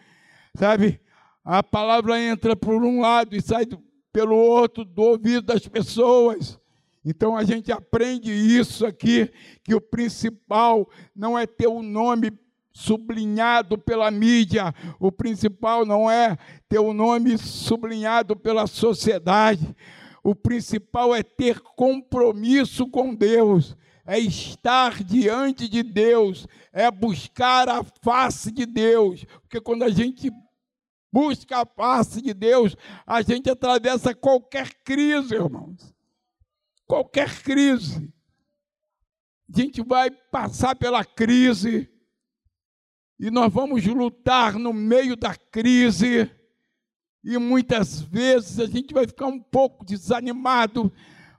Sabe? 0.55 0.99
A 1.45 1.63
palavra 1.63 2.21
entra 2.21 2.55
por 2.55 2.85
um 2.85 3.01
lado 3.01 3.35
e 3.35 3.43
sai 3.43 3.67
pelo 4.13 4.37
outro 4.37 4.85
do 4.85 5.03
ouvido 5.03 5.43
das 5.43 5.67
pessoas. 5.67 6.61
Então 7.05 7.37
a 7.37 7.43
gente 7.43 7.73
aprende 7.73 8.31
isso 8.31 8.87
aqui, 8.87 9.31
que 9.65 9.75
o 9.75 9.81
principal 9.81 10.89
não 11.15 11.37
é 11.37 11.47
ter 11.47 11.67
o 11.67 11.83
nome 11.83 12.33
sublinhado 12.73 13.77
pela 13.77 14.11
mídia, 14.11 14.73
o 14.99 15.11
principal 15.11 15.85
não 15.85 16.11
é 16.11 16.39
ter 16.69 16.79
o 16.79 16.95
nome 16.95 17.37
sublinhado 17.37 18.37
pela 18.37 18.67
sociedade, 18.67 19.75
o 20.23 20.35
principal 20.35 21.15
é 21.15 21.23
ter 21.23 21.61
compromisso 21.61 22.87
com 22.87 23.15
Deus, 23.15 23.77
é 24.07 24.19
estar 24.19 25.03
diante 25.03 25.69
de 25.69 25.83
Deus, 25.83 26.47
é 26.73 26.91
buscar 26.91 27.69
a 27.69 27.83
face 27.83 28.51
de 28.53 28.65
Deus, 28.65 29.25
porque 29.43 29.61
quando 29.61 29.83
a 29.83 29.91
gente 29.91 30.31
busca 31.13 31.61
a 31.61 31.67
face 31.67 32.23
de 32.23 32.33
Deus, 32.33 32.75
a 33.07 33.21
gente 33.21 33.51
atravessa 33.51 34.15
qualquer 34.15 34.73
crise, 34.83 35.35
irmãos. 35.35 35.95
Qualquer 36.87 37.43
crise. 37.43 38.11
A 39.55 39.61
gente 39.61 39.83
vai 39.83 40.11
passar 40.11 40.75
pela 40.75 41.05
crise 41.05 41.89
e 43.21 43.31
nós 43.31 43.53
vamos 43.53 43.85
lutar 43.85 44.59
no 44.59 44.73
meio 44.73 45.15
da 45.15 45.37
crise. 45.37 46.31
E 47.23 47.39
muitas 47.39 48.01
vezes 48.01 48.59
a 48.59 48.67
gente 48.67 48.93
vai 48.95 49.07
ficar 49.07 49.27
um 49.27 49.39
pouco 49.39 49.85
desanimado, 49.85 50.93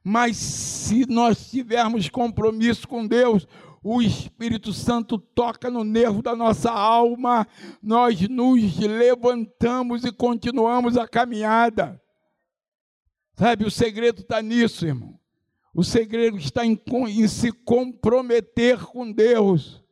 mas 0.04 0.38
se 0.38 1.06
nós 1.10 1.50
tivermos 1.50 2.08
compromisso 2.08 2.88
com 2.88 3.06
Deus, 3.06 3.48
o 3.84 4.02
Espírito 4.02 4.72
Santo 4.72 5.18
toca 5.18 5.70
no 5.70 5.84
nervo 5.84 6.22
da 6.22 6.34
nossa 6.34 6.72
alma, 6.72 7.46
nós 7.82 8.18
nos 8.30 8.80
levantamos 8.80 10.06
e 10.06 10.12
continuamos 10.12 10.96
a 10.96 11.06
caminhada. 11.06 12.02
Sabe, 13.36 13.66
o 13.66 13.72
segredo 13.72 14.22
está 14.22 14.42
nisso, 14.42 14.86
irmão. 14.86 15.20
O 15.76 15.84
segredo 15.84 16.38
está 16.38 16.66
em, 16.66 16.80
em, 17.10 17.28
se 17.28 17.52
comprometer 17.52 18.80
com 18.86 19.12
Deus. 19.12 19.84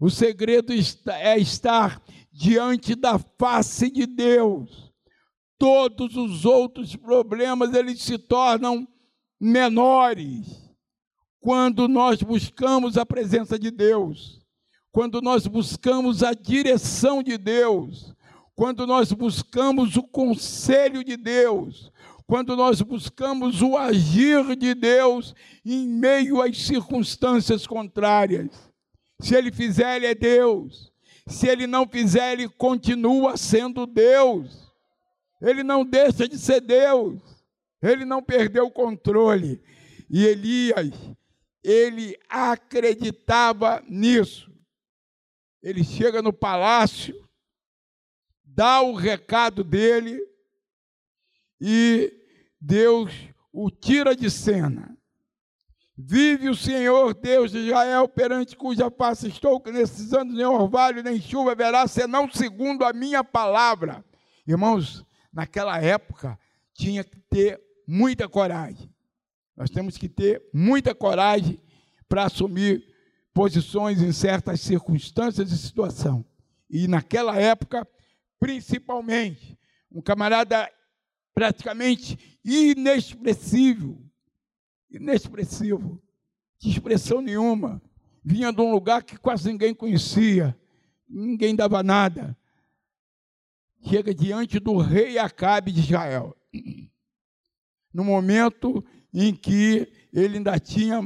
O 0.00 0.08
segredo 0.08 0.72
está, 0.72 1.18
é 1.18 1.36
estar 1.38 2.00
diante 2.32 2.94
da 2.94 3.18
face 3.18 3.90
de 3.90 4.06
Deus. 4.06 4.90
Todos 5.58 6.16
os 6.16 6.44
outros 6.44 6.96
problemas 6.96 7.74
eles 7.74 8.00
se 8.00 8.16
tornam 8.16 8.86
menores 9.40 10.65
quando 11.46 11.86
nós 11.86 12.20
buscamos 12.22 12.98
a 12.98 13.06
presença 13.06 13.56
de 13.56 13.70
Deus, 13.70 14.40
quando 14.90 15.22
nós 15.22 15.46
buscamos 15.46 16.24
a 16.24 16.34
direção 16.34 17.22
de 17.22 17.38
Deus, 17.38 18.12
quando 18.56 18.84
nós 18.84 19.12
buscamos 19.12 19.94
o 19.96 20.02
conselho 20.02 21.04
de 21.04 21.16
Deus, 21.16 21.92
quando 22.26 22.56
nós 22.56 22.82
buscamos 22.82 23.62
o 23.62 23.76
agir 23.76 24.56
de 24.56 24.74
Deus 24.74 25.36
em 25.64 25.86
meio 25.86 26.42
às 26.42 26.60
circunstâncias 26.60 27.64
contrárias. 27.64 28.50
Se 29.20 29.36
ele 29.36 29.52
fizer, 29.52 29.98
ele 29.98 30.06
é 30.06 30.16
Deus. 30.16 30.92
Se 31.28 31.46
ele 31.46 31.68
não 31.68 31.86
fizer, 31.86 32.32
ele 32.32 32.48
continua 32.48 33.36
sendo 33.36 33.86
Deus. 33.86 34.74
Ele 35.40 35.62
não 35.62 35.84
deixa 35.84 36.28
de 36.28 36.38
ser 36.38 36.60
Deus. 36.60 37.20
Ele 37.80 38.04
não 38.04 38.20
perdeu 38.20 38.66
o 38.66 38.72
controle. 38.72 39.62
E 40.10 40.24
Elias, 40.24 40.90
ele 41.66 42.16
acreditava 42.28 43.82
nisso. 43.88 44.48
Ele 45.60 45.82
chega 45.82 46.22
no 46.22 46.32
palácio, 46.32 47.28
dá 48.44 48.80
o 48.80 48.94
recado 48.94 49.64
dele, 49.64 50.20
e 51.60 52.12
Deus 52.60 53.12
o 53.52 53.68
tira 53.68 54.14
de 54.14 54.30
cena. 54.30 54.96
Vive 55.98 56.48
o 56.48 56.54
Senhor 56.54 57.12
Deus 57.14 57.50
de 57.50 57.58
Israel, 57.58 58.08
perante 58.08 58.54
cuja 58.54 58.88
face 58.88 59.26
estou, 59.26 59.60
que 59.60 59.72
nesses 59.72 60.12
anos 60.12 60.36
nem 60.36 60.46
orvalho 60.46 61.02
nem 61.02 61.20
chuva 61.20 61.50
haverá, 61.50 61.88
senão 61.88 62.30
segundo 62.30 62.84
a 62.84 62.92
minha 62.92 63.24
palavra. 63.24 64.04
Irmãos, 64.46 65.04
naquela 65.32 65.82
época 65.82 66.38
tinha 66.72 67.02
que 67.02 67.18
ter 67.28 67.60
muita 67.88 68.28
coragem. 68.28 68.94
Nós 69.56 69.70
temos 69.70 69.96
que 69.96 70.08
ter 70.08 70.42
muita 70.52 70.94
coragem 70.94 71.58
para 72.08 72.24
assumir 72.24 72.84
posições 73.32 74.02
em 74.02 74.12
certas 74.12 74.60
circunstâncias 74.60 75.50
e 75.50 75.58
situação. 75.58 76.24
E 76.68 76.86
naquela 76.86 77.36
época, 77.36 77.86
principalmente, 78.38 79.58
um 79.90 80.02
camarada 80.02 80.70
praticamente 81.34 82.38
inexpressivo, 82.44 84.02
inexpressivo, 84.90 86.02
de 86.58 86.70
expressão 86.70 87.20
nenhuma, 87.20 87.82
vinha 88.24 88.52
de 88.52 88.60
um 88.60 88.72
lugar 88.72 89.02
que 89.02 89.16
quase 89.18 89.50
ninguém 89.50 89.74
conhecia, 89.74 90.58
ninguém 91.08 91.54
dava 91.54 91.82
nada. 91.82 92.36
Chega 93.88 94.14
diante 94.14 94.58
do 94.58 94.78
rei 94.78 95.18
Acabe 95.18 95.70
de 95.70 95.80
Israel, 95.80 96.36
no 97.92 98.02
momento 98.02 98.84
em 99.18 99.34
que 99.34 99.90
ele 100.12 100.36
ainda 100.36 100.58
tinha 100.58 101.02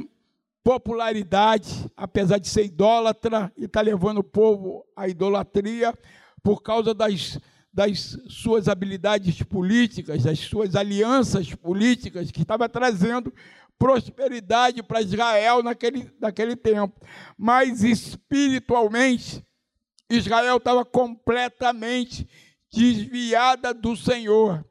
popularidade, 0.65 1.87
apesar 1.97 2.39
de 2.39 2.49
ser 2.49 2.65
idólatra 2.65 3.53
e 3.57 3.67
estar 3.67 3.81
tá 3.81 3.85
levando 3.85 4.19
o 4.19 4.25
povo 4.25 4.85
à 4.97 5.07
idolatria 5.07 5.97
por 6.43 6.61
causa 6.61 6.93
das, 6.93 7.39
das 7.73 8.19
suas 8.29 8.67
habilidades 8.67 9.41
políticas, 9.45 10.25
das 10.25 10.41
suas 10.41 10.75
alianças 10.75 11.55
políticas, 11.55 12.33
que 12.33 12.43
estava 12.43 12.69
trazendo 12.69 13.33
prosperidade 13.79 14.83
para 14.83 15.01
Israel 15.01 15.63
naquele, 15.63 16.13
naquele 16.21 16.57
tempo. 16.57 17.01
Mas 17.39 17.85
espiritualmente, 17.85 19.41
Israel 20.11 20.57
estava 20.57 20.85
completamente 20.85 22.29
desviada 22.73 23.73
do 23.73 23.97
Senhor. 23.97 24.65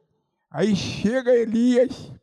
Aí 0.50 0.76
chega 0.76 1.34
Elias 1.34 2.19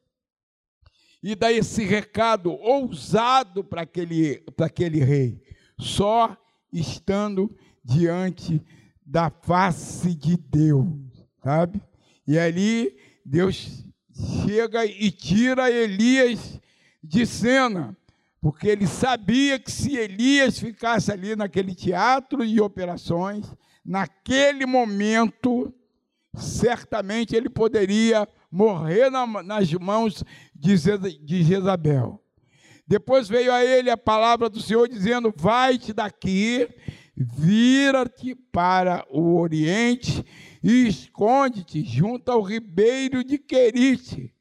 e 1.22 1.36
dá 1.36 1.52
esse 1.52 1.84
recado 1.84 2.52
ousado 2.52 3.64
para 3.64 3.82
aquele, 3.82 4.40
para 4.56 4.68
aquele 4.68 5.00
rei, 5.00 5.42
só 5.80 6.36
estando 6.72 7.56
diante 7.84 8.62
da 9.06 9.30
face 9.30 10.14
de 10.14 10.38
Deus, 10.38 10.88
sabe? 11.44 11.82
E 12.28 12.38
ali 12.38 12.96
Deus 13.26 13.86
chega 14.46 14.86
e 14.86 15.12
tira 15.12 15.72
Elias 15.72 16.60
de 17.04 17.26
cena, 17.26 17.96
porque 18.42 18.68
ele 18.68 18.88
sabia 18.88 19.58
que 19.58 19.72
se 19.72 19.96
Elias 19.96 20.60
ficasse 20.60 21.12
ali 21.12 21.36
naquele 21.36 21.74
teatro 21.74 22.46
de 22.46 22.60
operações, 22.60 23.46
naquele 23.84 24.66
momento, 24.66 25.74
certamente 26.36 27.36
ele 27.36 27.50
poderia 27.50 28.28
morrer 28.52 29.10
na, 29.10 29.26
nas 29.44 29.72
mãos 29.74 30.24
de, 30.54 30.76
de 31.24 31.44
Jezabel. 31.44 32.22
Depois 32.88 33.28
veio 33.28 33.52
a 33.52 33.64
ele 33.64 33.90
a 33.90 33.98
palavra 33.98 34.50
do 34.50 34.62
Senhor 34.62 34.88
dizendo: 34.88 35.34
Vai-te 35.36 35.92
daqui, 35.92 36.70
vira-te 37.16 38.34
para 38.34 39.06
o 39.10 39.38
oriente 39.38 40.24
e 40.64 40.88
esconde-te 40.88 41.84
junto 41.84 42.32
ao 42.32 42.42
ribeiro 42.42 43.24
de 43.24 43.38
Querite, 43.38 44.34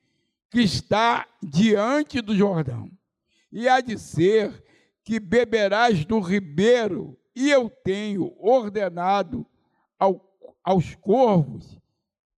que 0.50 0.60
está 0.60 1.26
diante 1.42 2.20
do 2.20 2.36
Jordão. 2.36 2.90
E 3.50 3.68
há 3.68 3.80
de 3.80 3.98
ser 3.98 4.64
que 5.02 5.18
beberás 5.18 6.04
do 6.04 6.20
ribeiro, 6.20 7.18
e 7.34 7.50
eu 7.50 7.68
tenho 7.68 8.34
ordenado 8.38 9.46
ao, 9.98 10.24
aos 10.64 10.94
corvos 10.96 11.78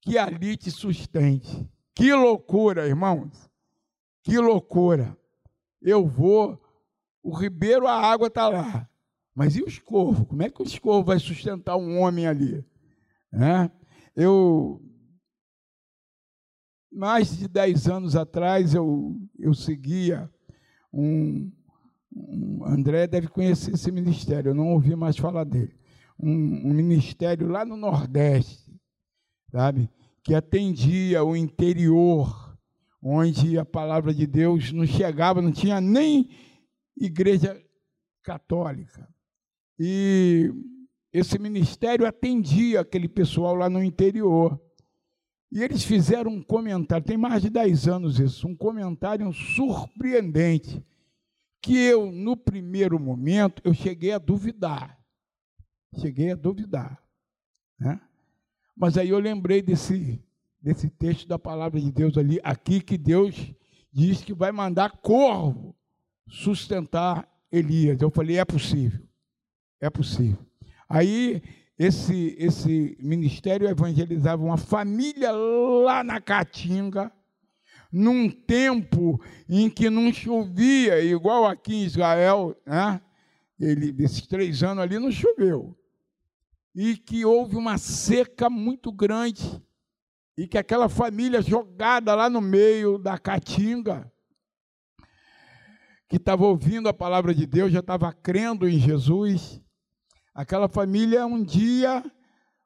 que 0.00 0.18
ali 0.18 0.56
te 0.56 0.70
sustente. 0.70 1.68
Que 1.94 2.12
loucura, 2.12 2.86
irmãos. 2.86 3.50
Que 4.22 4.38
loucura. 4.38 5.16
Eu 5.80 6.06
vou, 6.06 6.60
o 7.22 7.34
ribeiro, 7.34 7.86
a 7.86 7.94
água 7.94 8.28
está 8.28 8.48
lá. 8.48 8.88
Mas 9.34 9.56
e 9.56 9.62
os 9.62 9.78
corvos? 9.78 10.26
Como 10.26 10.42
é 10.42 10.50
que 10.50 10.62
o 10.62 10.66
escorvo 10.66 11.06
vai 11.06 11.18
sustentar 11.18 11.76
um 11.76 12.00
homem 12.00 12.26
ali? 12.26 12.64
É? 13.32 13.70
Eu, 14.14 14.82
mais 16.90 17.36
de 17.36 17.46
dez 17.46 17.88
anos 17.88 18.16
atrás, 18.16 18.74
eu, 18.74 19.16
eu 19.38 19.54
seguia 19.54 20.30
um, 20.92 21.50
um, 22.14 22.64
André 22.64 23.06
deve 23.06 23.28
conhecer 23.28 23.74
esse 23.74 23.90
ministério, 23.92 24.50
eu 24.50 24.54
não 24.54 24.72
ouvi 24.72 24.96
mais 24.96 25.16
falar 25.16 25.44
dele. 25.44 25.74
Um, 26.18 26.70
um 26.70 26.74
ministério 26.74 27.46
lá 27.48 27.64
no 27.64 27.76
Nordeste, 27.76 28.67
sabe? 29.50 29.90
que 30.28 30.34
atendia 30.34 31.24
o 31.24 31.34
interior, 31.34 32.54
onde 33.02 33.58
a 33.58 33.64
palavra 33.64 34.12
de 34.12 34.26
Deus 34.26 34.70
não 34.72 34.84
chegava, 34.84 35.40
não 35.40 35.50
tinha 35.50 35.80
nem 35.80 36.28
igreja 36.94 37.58
católica. 38.22 39.08
E 39.78 40.52
esse 41.10 41.38
ministério 41.38 42.06
atendia 42.06 42.80
aquele 42.80 43.08
pessoal 43.08 43.54
lá 43.54 43.70
no 43.70 43.82
interior. 43.82 44.60
E 45.50 45.62
eles 45.62 45.82
fizeram 45.82 46.30
um 46.30 46.42
comentário, 46.42 47.06
tem 47.06 47.16
mais 47.16 47.40
de 47.40 47.48
10 47.48 47.88
anos 47.88 48.20
isso, 48.20 48.46
um 48.46 48.54
comentário 48.54 49.32
surpreendente, 49.32 50.84
que 51.62 51.74
eu, 51.74 52.12
no 52.12 52.36
primeiro 52.36 53.00
momento, 53.00 53.62
eu 53.64 53.72
cheguei 53.72 54.12
a 54.12 54.18
duvidar. 54.18 55.02
Cheguei 55.98 56.32
a 56.32 56.36
duvidar. 56.36 57.02
Né? 57.80 57.98
Mas 58.78 58.96
aí 58.96 59.08
eu 59.08 59.18
lembrei 59.18 59.60
desse, 59.60 60.22
desse 60.62 60.88
texto 60.88 61.26
da 61.26 61.36
palavra 61.36 61.80
de 61.80 61.90
Deus 61.90 62.16
ali, 62.16 62.38
aqui 62.44 62.80
que 62.80 62.96
Deus 62.96 63.34
diz 63.92 64.22
que 64.22 64.32
vai 64.32 64.52
mandar 64.52 64.98
corvo 64.98 65.74
sustentar 66.28 67.28
Elias. 67.50 68.00
Eu 68.00 68.10
falei, 68.10 68.38
é 68.38 68.44
possível. 68.44 69.00
É 69.80 69.90
possível. 69.90 70.38
Aí 70.88 71.42
esse, 71.76 72.36
esse 72.38 72.96
ministério 73.00 73.68
evangelizava 73.68 74.44
uma 74.44 74.56
família 74.56 75.32
lá 75.32 76.04
na 76.04 76.20
Caatinga, 76.20 77.10
num 77.90 78.30
tempo 78.30 79.20
em 79.48 79.68
que 79.68 79.90
não 79.90 80.12
chovia, 80.12 81.02
igual 81.02 81.46
aqui 81.46 81.74
em 81.74 81.84
Israel, 81.84 82.56
né? 82.64 83.00
Ele, 83.58 83.90
desses 83.90 84.24
três 84.24 84.62
anos 84.62 84.84
ali 84.84 85.00
não 85.00 85.10
choveu 85.10 85.77
e 86.80 86.96
que 86.96 87.24
houve 87.24 87.56
uma 87.56 87.76
seca 87.76 88.48
muito 88.48 88.92
grande 88.92 89.60
e 90.36 90.46
que 90.46 90.56
aquela 90.56 90.88
família 90.88 91.42
jogada 91.42 92.14
lá 92.14 92.30
no 92.30 92.40
meio 92.40 92.98
da 92.98 93.18
caatinga, 93.18 94.08
que 96.08 96.18
estava 96.18 96.46
ouvindo 96.46 96.88
a 96.88 96.94
palavra 96.94 97.34
de 97.34 97.46
Deus, 97.46 97.72
já 97.72 97.80
estava 97.80 98.12
crendo 98.12 98.68
em 98.68 98.78
Jesus, 98.78 99.60
aquela 100.32 100.68
família 100.68 101.26
um 101.26 101.42
dia 101.42 102.00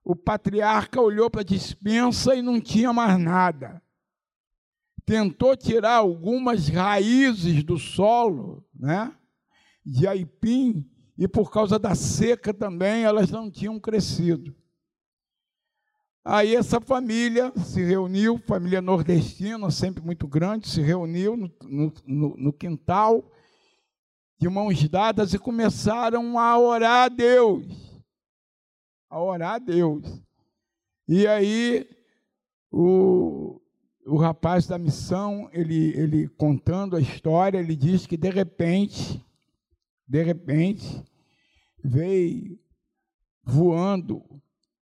o 0.04 0.14
patriarca 0.14 1.00
olhou 1.00 1.30
para 1.30 1.40
a 1.40 1.44
dispensa 1.44 2.34
e 2.34 2.42
não 2.42 2.60
tinha 2.60 2.92
mais 2.92 3.18
nada. 3.18 3.82
Tentou 5.06 5.56
tirar 5.56 5.94
algumas 5.94 6.68
raízes 6.68 7.64
do 7.64 7.78
solo, 7.78 8.62
né? 8.74 9.16
De 9.82 10.06
aipim, 10.06 10.86
e 11.16 11.28
por 11.28 11.50
causa 11.50 11.78
da 11.78 11.94
seca 11.94 12.52
também 12.52 13.04
elas 13.04 13.30
não 13.30 13.50
tinham 13.50 13.78
crescido. 13.78 14.54
Aí 16.24 16.54
essa 16.54 16.80
família 16.80 17.52
se 17.56 17.82
reuniu, 17.82 18.38
família 18.38 18.80
nordestina, 18.80 19.70
sempre 19.70 20.04
muito 20.04 20.28
grande, 20.28 20.68
se 20.68 20.80
reuniu 20.80 21.36
no, 21.36 21.52
no, 22.06 22.36
no 22.36 22.52
quintal, 22.52 23.28
de 24.38 24.48
mãos 24.48 24.88
dadas, 24.88 25.34
e 25.34 25.38
começaram 25.38 26.38
a 26.38 26.56
orar 26.58 27.04
a 27.04 27.08
Deus. 27.08 27.64
A 29.10 29.20
orar 29.20 29.54
a 29.54 29.58
Deus. 29.58 30.22
E 31.08 31.26
aí 31.26 31.88
o, 32.70 33.60
o 34.06 34.16
rapaz 34.16 34.66
da 34.66 34.78
missão, 34.78 35.50
ele, 35.52 35.92
ele 35.96 36.28
contando 36.28 36.96
a 36.96 37.00
história, 37.00 37.58
ele 37.58 37.74
diz 37.74 38.06
que 38.06 38.16
de 38.16 38.30
repente 38.30 39.24
de 40.12 40.22
repente, 40.22 41.02
veio 41.82 42.58
voando 43.42 44.22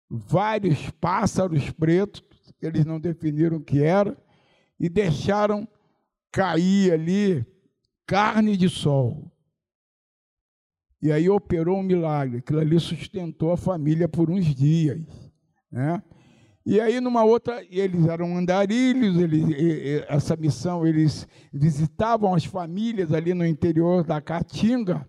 vários 0.09 0.89
pássaros 0.99 1.71
pretos, 1.71 2.21
que 2.59 2.65
eles 2.65 2.83
não 2.83 2.99
definiram 2.99 3.55
o 3.55 3.63
que 3.63 3.81
era, 3.81 4.17
e 4.77 4.89
deixaram 4.89 5.65
cair 6.29 6.91
ali 6.91 7.45
carne 8.05 8.57
de 8.57 8.67
sol. 8.67 9.31
E 11.01 11.09
aí 11.09 11.29
operou 11.29 11.77
um 11.77 11.83
milagre, 11.83 12.39
aquilo 12.39 12.59
ali 12.59 12.77
sustentou 12.77 13.53
a 13.53 13.57
família 13.57 14.09
por 14.09 14.29
uns 14.29 14.53
dias. 14.53 15.05
Né? 15.71 16.03
E 16.65 16.81
aí, 16.81 16.99
numa 16.99 17.23
outra, 17.23 17.65
eles 17.69 18.05
eram 18.07 18.35
andarilhos, 18.35 19.17
eles, 19.17 20.03
essa 20.09 20.35
missão, 20.35 20.85
eles 20.85 21.25
visitavam 21.53 22.35
as 22.35 22.43
famílias 22.43 23.13
ali 23.13 23.33
no 23.33 23.45
interior 23.45 24.03
da 24.03 24.19
Caatinga, 24.19 25.07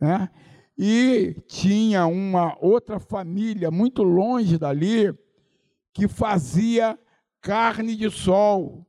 né? 0.00 0.30
E 0.76 1.34
tinha 1.48 2.06
uma 2.06 2.56
outra 2.60 3.00
família 3.00 3.70
muito 3.70 4.02
longe 4.02 4.56
dali 4.56 5.12
que 5.92 6.06
fazia 6.06 6.96
carne 7.40 7.96
de 7.96 8.08
sol. 8.10 8.86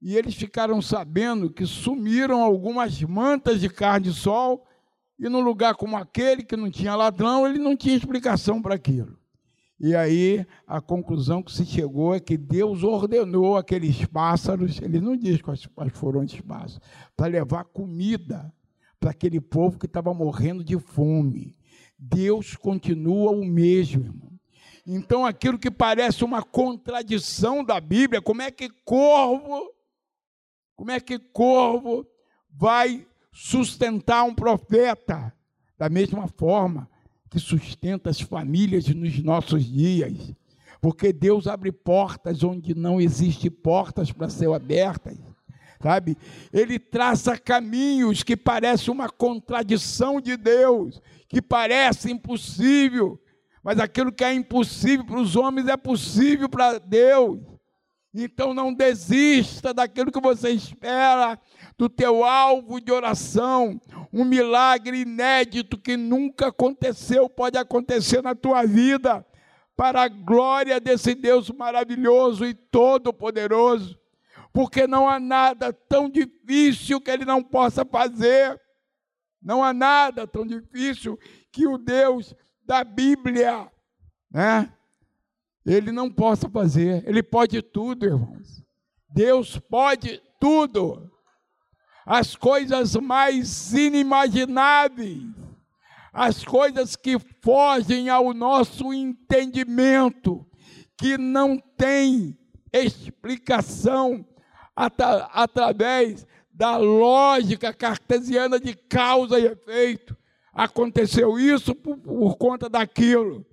E 0.00 0.16
eles 0.16 0.34
ficaram 0.34 0.80
sabendo 0.80 1.50
que 1.50 1.66
sumiram 1.66 2.42
algumas 2.42 3.00
mantas 3.02 3.60
de 3.60 3.68
carne 3.68 4.08
de 4.08 4.12
sol, 4.12 4.64
e 5.18 5.28
num 5.28 5.40
lugar 5.40 5.74
como 5.74 5.96
aquele 5.96 6.42
que 6.42 6.56
não 6.56 6.70
tinha 6.70 6.96
ladrão, 6.96 7.46
ele 7.46 7.58
não 7.58 7.76
tinha 7.76 7.96
explicação 7.96 8.60
para 8.60 8.74
aquilo. 8.74 9.18
E 9.78 9.96
aí 9.96 10.46
a 10.66 10.80
conclusão 10.80 11.42
que 11.42 11.52
se 11.52 11.64
chegou 11.66 12.14
é 12.14 12.20
que 12.20 12.36
Deus 12.36 12.84
ordenou 12.84 13.56
aqueles 13.56 14.04
pássaros, 14.06 14.80
ele 14.80 15.00
não 15.00 15.16
diz 15.16 15.42
quais, 15.42 15.66
quais 15.66 15.92
foram 15.92 16.22
esses 16.22 16.40
pássaros, 16.40 16.80
para 17.16 17.26
levar 17.26 17.64
comida 17.64 18.52
para 19.02 19.10
aquele 19.10 19.40
povo 19.40 19.80
que 19.80 19.86
estava 19.86 20.14
morrendo 20.14 20.62
de 20.62 20.78
fome. 20.78 21.58
Deus 21.98 22.54
continua 22.54 23.32
o 23.32 23.44
mesmo, 23.44 24.04
irmão. 24.04 24.32
Então 24.86 25.26
aquilo 25.26 25.58
que 25.58 25.72
parece 25.72 26.24
uma 26.24 26.40
contradição 26.40 27.64
da 27.64 27.80
Bíblia, 27.80 28.22
como 28.22 28.42
é 28.42 28.50
que 28.52 28.70
corvo, 28.84 29.72
como 30.76 30.92
é 30.92 31.00
que 31.00 31.18
corvo 31.18 32.06
vai 32.48 33.04
sustentar 33.32 34.22
um 34.22 34.34
profeta? 34.34 35.34
Da 35.76 35.88
mesma 35.88 36.28
forma, 36.28 36.88
que 37.28 37.40
sustenta 37.40 38.08
as 38.08 38.20
famílias 38.20 38.86
nos 38.86 39.20
nossos 39.20 39.64
dias. 39.64 40.32
Porque 40.80 41.12
Deus 41.12 41.48
abre 41.48 41.72
portas 41.72 42.44
onde 42.44 42.72
não 42.72 43.00
existe 43.00 43.50
portas 43.50 44.12
para 44.12 44.30
ser 44.30 44.52
abertas. 44.52 45.18
Sabe? 45.82 46.16
Ele 46.52 46.78
traça 46.78 47.36
caminhos 47.36 48.22
que 48.22 48.36
parecem 48.36 48.94
uma 48.94 49.08
contradição 49.08 50.20
de 50.20 50.36
Deus, 50.36 51.02
que 51.28 51.42
parece 51.42 52.10
impossível, 52.12 53.20
mas 53.64 53.80
aquilo 53.80 54.12
que 54.12 54.22
é 54.22 54.32
impossível 54.32 55.04
para 55.04 55.18
os 55.18 55.34
homens 55.34 55.66
é 55.66 55.76
possível 55.76 56.48
para 56.48 56.78
Deus. 56.78 57.40
Então 58.14 58.52
não 58.52 58.72
desista 58.72 59.72
daquilo 59.72 60.12
que 60.12 60.20
você 60.20 60.50
espera, 60.50 61.38
do 61.78 61.88
teu 61.88 62.24
alvo 62.24 62.80
de 62.80 62.92
oração. 62.92 63.80
Um 64.12 64.24
milagre 64.24 65.00
inédito 65.00 65.78
que 65.78 65.96
nunca 65.96 66.48
aconteceu 66.48 67.28
pode 67.28 67.56
acontecer 67.56 68.22
na 68.22 68.34
tua 68.34 68.64
vida, 68.64 69.26
para 69.74 70.02
a 70.02 70.08
glória 70.08 70.78
desse 70.78 71.14
Deus 71.14 71.50
maravilhoso 71.50 72.44
e 72.44 72.52
todo-poderoso. 72.52 74.01
Porque 74.52 74.86
não 74.86 75.08
há 75.08 75.18
nada 75.18 75.72
tão 75.72 76.08
difícil 76.10 77.00
que 77.00 77.10
ele 77.10 77.24
não 77.24 77.42
possa 77.42 77.84
fazer. 77.84 78.60
Não 79.40 79.64
há 79.64 79.72
nada 79.72 80.26
tão 80.26 80.46
difícil 80.46 81.18
que 81.50 81.66
o 81.66 81.78
Deus 81.78 82.34
da 82.64 82.84
Bíblia, 82.84 83.70
né? 84.30 84.72
Ele 85.64 85.90
não 85.90 86.10
possa 86.10 86.48
fazer. 86.48 87.06
Ele 87.08 87.22
pode 87.22 87.62
tudo, 87.62 88.04
irmãos. 88.04 88.62
Deus 89.08 89.58
pode 89.58 90.20
tudo 90.40 91.10
as 92.04 92.34
coisas 92.34 92.96
mais 92.96 93.72
inimagináveis, 93.72 95.22
as 96.12 96.44
coisas 96.44 96.96
que 96.96 97.18
fogem 97.40 98.08
ao 98.08 98.34
nosso 98.34 98.92
entendimento, 98.92 100.44
que 100.96 101.16
não 101.16 101.58
tem 101.76 102.36
explicação 102.72 104.26
atra 104.74 105.30
através 105.32 106.26
da 106.52 106.76
lógica 106.76 107.72
cartesiana 107.72 108.58
de 108.60 108.74
causa 108.74 109.38
e 109.38 109.46
efeito. 109.46 110.16
Aconteceu 110.52 111.38
isso 111.38 111.74
por, 111.74 111.96
por 111.98 112.36
conta 112.36 112.68
daquilo. 112.68 113.44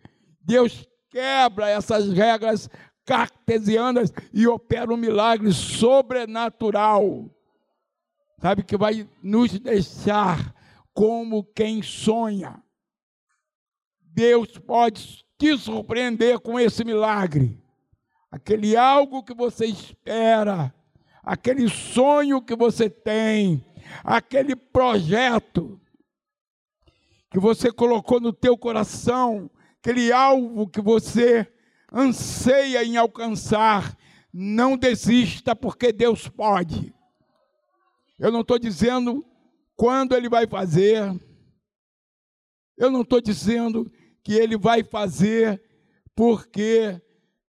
Deus 0.41 0.87
quebra 1.09 1.69
essas 1.69 2.11
regras 2.11 2.69
cartesianas 3.05 4.13
e 4.33 4.47
opera 4.47 4.93
um 4.93 4.97
milagre 4.97 5.51
sobrenatural 5.51 7.29
sabe, 8.39 8.63
que 8.63 8.77
vai 8.77 9.07
nos 9.21 9.51
deixar 9.59 10.53
como 10.93 11.43
quem 11.43 11.81
sonha. 11.81 12.61
Deus 14.01 14.57
pode 14.57 15.25
te 15.37 15.57
surpreender 15.57 16.39
com 16.39 16.59
esse 16.59 16.83
milagre. 16.83 17.61
Aquele 18.31 18.75
algo 18.75 19.23
que 19.23 19.33
você 19.33 19.65
espera, 19.65 20.73
aquele 21.29 21.69
sonho 21.69 22.41
que 22.41 22.55
você 22.55 22.89
tem, 22.89 23.63
aquele 24.03 24.55
projeto 24.55 25.79
que 27.29 27.37
você 27.37 27.71
colocou 27.71 28.19
no 28.19 28.33
teu 28.33 28.57
coração, 28.57 29.47
aquele 29.79 30.11
alvo 30.11 30.67
que 30.67 30.81
você 30.81 31.47
anseia 31.93 32.83
em 32.83 32.97
alcançar, 32.97 33.95
não 34.33 34.75
desista 34.75 35.55
porque 35.55 35.93
Deus 35.93 36.27
pode. 36.27 36.91
Eu 38.17 38.31
não 38.31 38.41
estou 38.41 38.57
dizendo 38.57 39.23
quando 39.75 40.15
ele 40.15 40.29
vai 40.29 40.47
fazer. 40.47 41.15
Eu 42.75 42.89
não 42.89 43.01
estou 43.01 43.21
dizendo 43.21 43.91
que 44.23 44.33
ele 44.33 44.57
vai 44.57 44.83
fazer 44.83 45.61
porque 46.15 46.99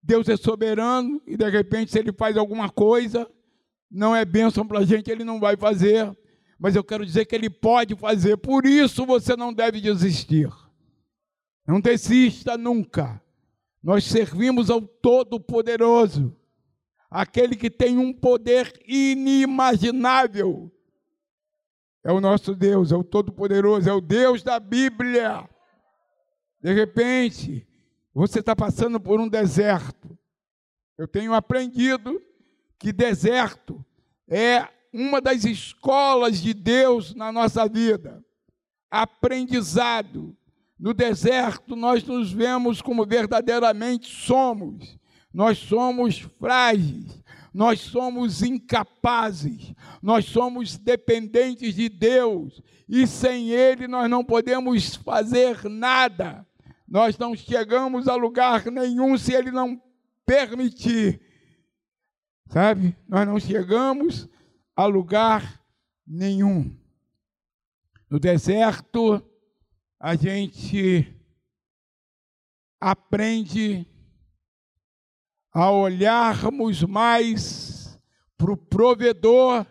Deus 0.02 0.28
é 0.28 0.36
soberano 0.36 1.22
e 1.26 1.34
de 1.34 1.48
repente, 1.48 1.90
se 1.90 1.98
ele 1.98 2.12
faz 2.12 2.36
alguma 2.36 2.68
coisa, 2.68 3.26
não 3.90 4.14
é 4.14 4.24
bênção 4.24 4.66
para 4.66 4.80
a 4.80 4.84
gente, 4.84 5.10
ele 5.10 5.24
não 5.24 5.40
vai 5.40 5.56
fazer. 5.56 6.16
Mas 6.58 6.76
eu 6.76 6.84
quero 6.84 7.04
dizer 7.04 7.24
que 7.24 7.34
ele 7.34 7.50
pode 7.50 7.96
fazer, 7.96 8.36
por 8.36 8.66
isso 8.66 9.04
você 9.04 9.34
não 9.34 9.52
deve 9.52 9.80
desistir. 9.80 10.48
Não 11.66 11.80
desista 11.80 12.56
nunca. 12.56 13.22
Nós 13.82 14.04
servimos 14.04 14.70
ao 14.70 14.82
Todo-Poderoso 14.82 16.36
aquele 17.10 17.56
que 17.56 17.70
tem 17.70 17.98
um 17.98 18.12
poder 18.12 18.80
inimaginável. 18.86 20.70
É 22.04 22.12
o 22.12 22.20
nosso 22.20 22.54
Deus, 22.54 22.92
é 22.92 22.96
o 22.96 23.04
Todo-Poderoso, 23.04 23.88
é 23.88 23.92
o 23.92 24.00
Deus 24.00 24.42
da 24.42 24.60
Bíblia. 24.60 25.48
De 26.62 26.72
repente, 26.72 27.66
você 28.14 28.40
está 28.40 28.54
passando 28.54 29.00
por 29.00 29.18
um 29.18 29.28
deserto. 29.28 30.16
Eu 30.96 31.08
tenho 31.08 31.32
aprendido 31.32 32.22
que 32.80 32.92
deserto 32.92 33.84
é 34.26 34.66
uma 34.92 35.20
das 35.20 35.44
escolas 35.44 36.42
de 36.42 36.52
Deus 36.52 37.14
na 37.14 37.30
nossa 37.30 37.68
vida. 37.68 38.24
Aprendizado. 38.90 40.36
No 40.76 40.92
deserto, 40.92 41.76
nós 41.76 42.02
nos 42.02 42.32
vemos 42.32 42.82
como 42.82 43.06
verdadeiramente 43.06 44.08
somos 44.08 44.98
nós 45.32 45.58
somos 45.58 46.18
frágeis, 46.18 47.22
nós 47.54 47.80
somos 47.80 48.42
incapazes, 48.42 49.72
nós 50.02 50.24
somos 50.24 50.76
dependentes 50.76 51.74
de 51.74 51.88
Deus 51.88 52.60
e 52.88 53.06
sem 53.06 53.50
Ele 53.50 53.86
nós 53.86 54.10
não 54.10 54.24
podemos 54.24 54.96
fazer 54.96 55.68
nada. 55.68 56.46
Nós 56.86 57.16
não 57.16 57.36
chegamos 57.36 58.08
a 58.08 58.16
lugar 58.16 58.66
nenhum 58.66 59.16
se 59.16 59.32
Ele 59.32 59.52
não 59.52 59.80
permitir. 60.26 61.20
Sabe? 62.50 62.96
Nós 63.08 63.26
não 63.28 63.38
chegamos 63.38 64.28
a 64.74 64.84
lugar 64.84 65.64
nenhum. 66.04 66.76
No 68.10 68.18
deserto, 68.18 69.22
a 70.00 70.16
gente 70.16 71.16
aprende 72.80 73.86
a 75.52 75.70
olharmos 75.70 76.82
mais 76.82 77.96
para 78.36 78.50
o 78.50 78.56
provedor 78.56 79.64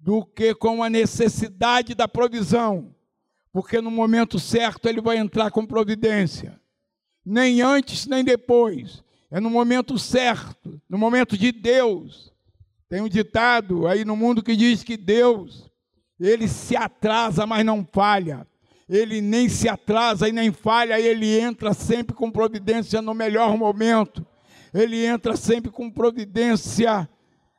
do 0.00 0.26
que 0.26 0.52
com 0.52 0.82
a 0.82 0.90
necessidade 0.90 1.94
da 1.94 2.08
provisão, 2.08 2.92
porque 3.52 3.80
no 3.80 3.90
momento 3.90 4.40
certo 4.40 4.88
ele 4.88 5.00
vai 5.00 5.18
entrar 5.18 5.52
com 5.52 5.64
providência, 5.64 6.60
nem 7.24 7.62
antes 7.62 8.04
nem 8.06 8.24
depois, 8.24 9.04
é 9.36 9.40
no 9.40 9.50
momento 9.50 9.98
certo, 9.98 10.80
no 10.88 10.96
momento 10.96 11.36
de 11.36 11.52
Deus. 11.52 12.32
Tem 12.88 13.00
um 13.00 13.08
ditado 13.08 13.86
aí 13.86 14.04
no 14.04 14.16
mundo 14.16 14.42
que 14.42 14.54
diz 14.54 14.82
que 14.82 14.96
Deus, 14.96 15.70
ele 16.20 16.46
se 16.46 16.76
atrasa, 16.76 17.46
mas 17.46 17.64
não 17.64 17.84
falha. 17.84 18.46
Ele 18.88 19.20
nem 19.20 19.48
se 19.48 19.68
atrasa 19.68 20.28
e 20.28 20.32
nem 20.32 20.52
falha, 20.52 21.00
ele 21.00 21.38
entra 21.38 21.74
sempre 21.74 22.14
com 22.14 22.30
providência 22.30 23.00
no 23.02 23.14
melhor 23.14 23.56
momento 23.56 24.26
ele 24.74 25.06
entra 25.06 25.36
sempre 25.36 25.70
com 25.70 25.88
providência 25.88 27.08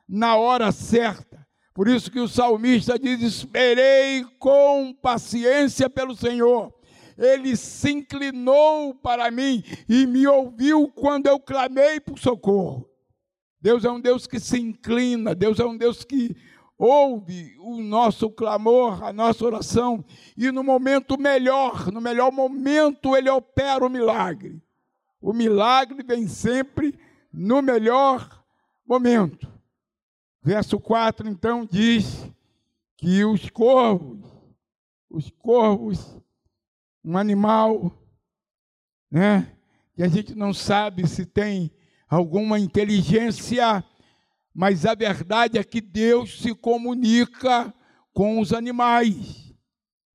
na 0.06 0.36
hora 0.36 0.70
certa. 0.70 1.44
Por 1.72 1.88
isso 1.88 2.10
que 2.10 2.20
o 2.20 2.28
salmista 2.28 2.98
diz: 2.98 3.22
Esperei 3.22 4.22
com 4.38 4.94
paciência 4.94 5.88
pelo 5.88 6.14
Senhor. 6.14 6.72
Ele 7.16 7.56
se 7.56 7.90
inclinou 7.90 8.94
para 8.94 9.30
mim 9.30 9.62
e 9.88 10.06
me 10.06 10.26
ouviu 10.26 10.88
quando 10.88 11.26
eu 11.26 11.40
clamei 11.40 11.98
por 11.98 12.18
socorro. 12.18 12.88
Deus 13.60 13.84
é 13.84 13.90
um 13.90 14.00
Deus 14.00 14.26
que 14.26 14.38
se 14.38 14.60
inclina, 14.60 15.34
Deus 15.34 15.58
é 15.58 15.64
um 15.64 15.76
Deus 15.76 16.04
que 16.04 16.36
ouve 16.78 17.56
o 17.58 17.80
nosso 17.80 18.30
clamor, 18.30 19.02
a 19.02 19.12
nossa 19.12 19.44
oração, 19.44 20.04
e 20.36 20.50
no 20.52 20.62
momento 20.62 21.18
melhor, 21.18 21.90
no 21.90 22.00
melhor 22.00 22.30
momento, 22.30 23.16
Ele 23.16 23.30
opera 23.30 23.84
o 23.84 23.88
milagre. 23.88 24.62
O 25.20 25.32
milagre 25.32 26.02
vem 26.02 26.28
sempre 26.28 26.98
no 27.32 27.62
melhor 27.62 28.44
momento. 28.86 29.52
Verso 30.42 30.78
4 30.78 31.28
então 31.28 31.66
diz 31.68 32.30
que 32.96 33.24
os 33.24 33.50
corvos, 33.50 34.24
os 35.10 35.30
corvos, 35.30 36.16
um 37.06 37.16
animal, 37.16 37.96
né, 39.08 39.56
que 39.94 40.02
a 40.02 40.08
gente 40.08 40.34
não 40.34 40.52
sabe 40.52 41.06
se 41.06 41.24
tem 41.24 41.70
alguma 42.08 42.58
inteligência, 42.58 43.84
mas 44.52 44.84
a 44.84 44.92
verdade 44.92 45.56
é 45.56 45.62
que 45.62 45.80
Deus 45.80 46.40
se 46.40 46.52
comunica 46.52 47.72
com 48.12 48.40
os 48.40 48.52
animais. 48.52 49.54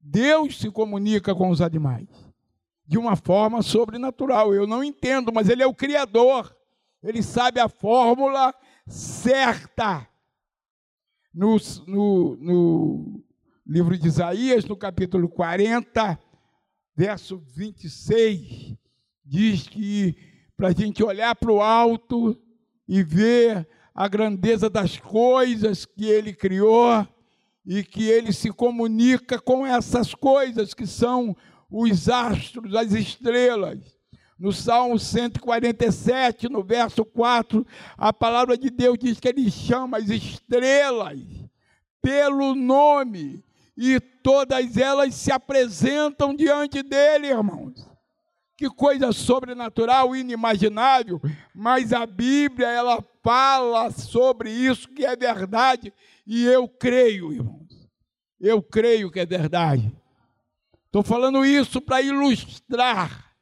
Deus 0.01 0.59
se 0.59 0.69
comunica 0.69 1.33
com 1.33 1.49
os 1.49 1.61
animais 1.61 2.09
de 2.85 2.97
uma 2.97 3.15
forma 3.15 3.61
sobrenatural. 3.61 4.53
Eu 4.53 4.67
não 4.67 4.83
entendo, 4.83 5.31
mas 5.31 5.47
Ele 5.47 5.63
é 5.63 5.67
o 5.67 5.73
Criador. 5.73 6.53
Ele 7.01 7.23
sabe 7.23 7.61
a 7.61 7.69
fórmula 7.69 8.53
certa. 8.85 10.05
No, 11.33 11.55
no, 11.87 12.35
no 12.35 13.23
livro 13.65 13.97
de 13.97 14.05
Isaías, 14.05 14.65
no 14.65 14.75
capítulo 14.75 15.29
40, 15.29 16.19
verso 17.01 17.39
26, 17.55 18.75
diz 19.25 19.67
que 19.67 20.15
para 20.55 20.67
a 20.67 20.71
gente 20.71 21.03
olhar 21.03 21.33
para 21.33 21.51
o 21.51 21.59
alto 21.59 22.39
e 22.87 23.01
ver 23.01 23.67
a 23.91 24.07
grandeza 24.07 24.69
das 24.69 24.99
coisas 24.99 25.83
que 25.83 26.05
ele 26.05 26.31
criou 26.31 27.07
e 27.65 27.83
que 27.83 28.03
ele 28.07 28.31
se 28.31 28.51
comunica 28.51 29.39
com 29.39 29.65
essas 29.65 30.13
coisas 30.13 30.75
que 30.75 30.85
são 30.85 31.35
os 31.71 32.07
astros, 32.07 32.75
as 32.75 32.91
estrelas. 32.91 33.79
No 34.37 34.53
Salmo 34.53 34.99
147, 34.99 36.49
no 36.49 36.63
verso 36.63 37.03
4, 37.03 37.65
a 37.97 38.13
palavra 38.13 38.55
de 38.55 38.69
Deus 38.69 38.99
diz 38.99 39.19
que 39.19 39.27
ele 39.27 39.49
chama 39.49 39.97
as 39.97 40.07
estrelas 40.07 41.19
pelo 41.99 42.53
nome 42.53 43.43
e 43.77 43.99
todas 43.99 44.77
elas 44.77 45.15
se 45.15 45.31
apresentam 45.31 46.35
diante 46.35 46.83
dele, 46.83 47.27
irmãos. 47.27 47.89
Que 48.57 48.69
coisa 48.69 49.11
sobrenatural, 49.11 50.15
inimaginável, 50.15 51.19
mas 51.53 51.91
a 51.91 52.05
Bíblia 52.05 52.67
ela 52.67 53.03
fala 53.23 53.89
sobre 53.89 54.51
isso 54.51 54.87
que 54.89 55.03
é 55.05 55.15
verdade 55.15 55.91
e 56.27 56.45
eu 56.45 56.67
creio, 56.67 57.33
irmãos. 57.33 57.89
Eu 58.39 58.61
creio 58.61 59.09
que 59.09 59.19
é 59.19 59.25
verdade. 59.25 59.91
Estou 60.85 61.03
falando 61.03 61.45
isso 61.45 61.81
para 61.81 62.01
ilustrar 62.01 63.33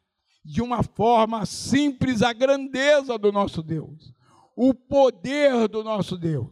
de 0.45 0.61
uma 0.61 0.83
forma 0.83 1.45
simples 1.45 2.21
a 2.21 2.31
grandeza 2.31 3.17
do 3.17 3.31
nosso 3.31 3.61
Deus, 3.61 4.13
o 4.55 4.73
poder 4.73 5.67
do 5.67 5.83
nosso 5.83 6.17
Deus. 6.17 6.49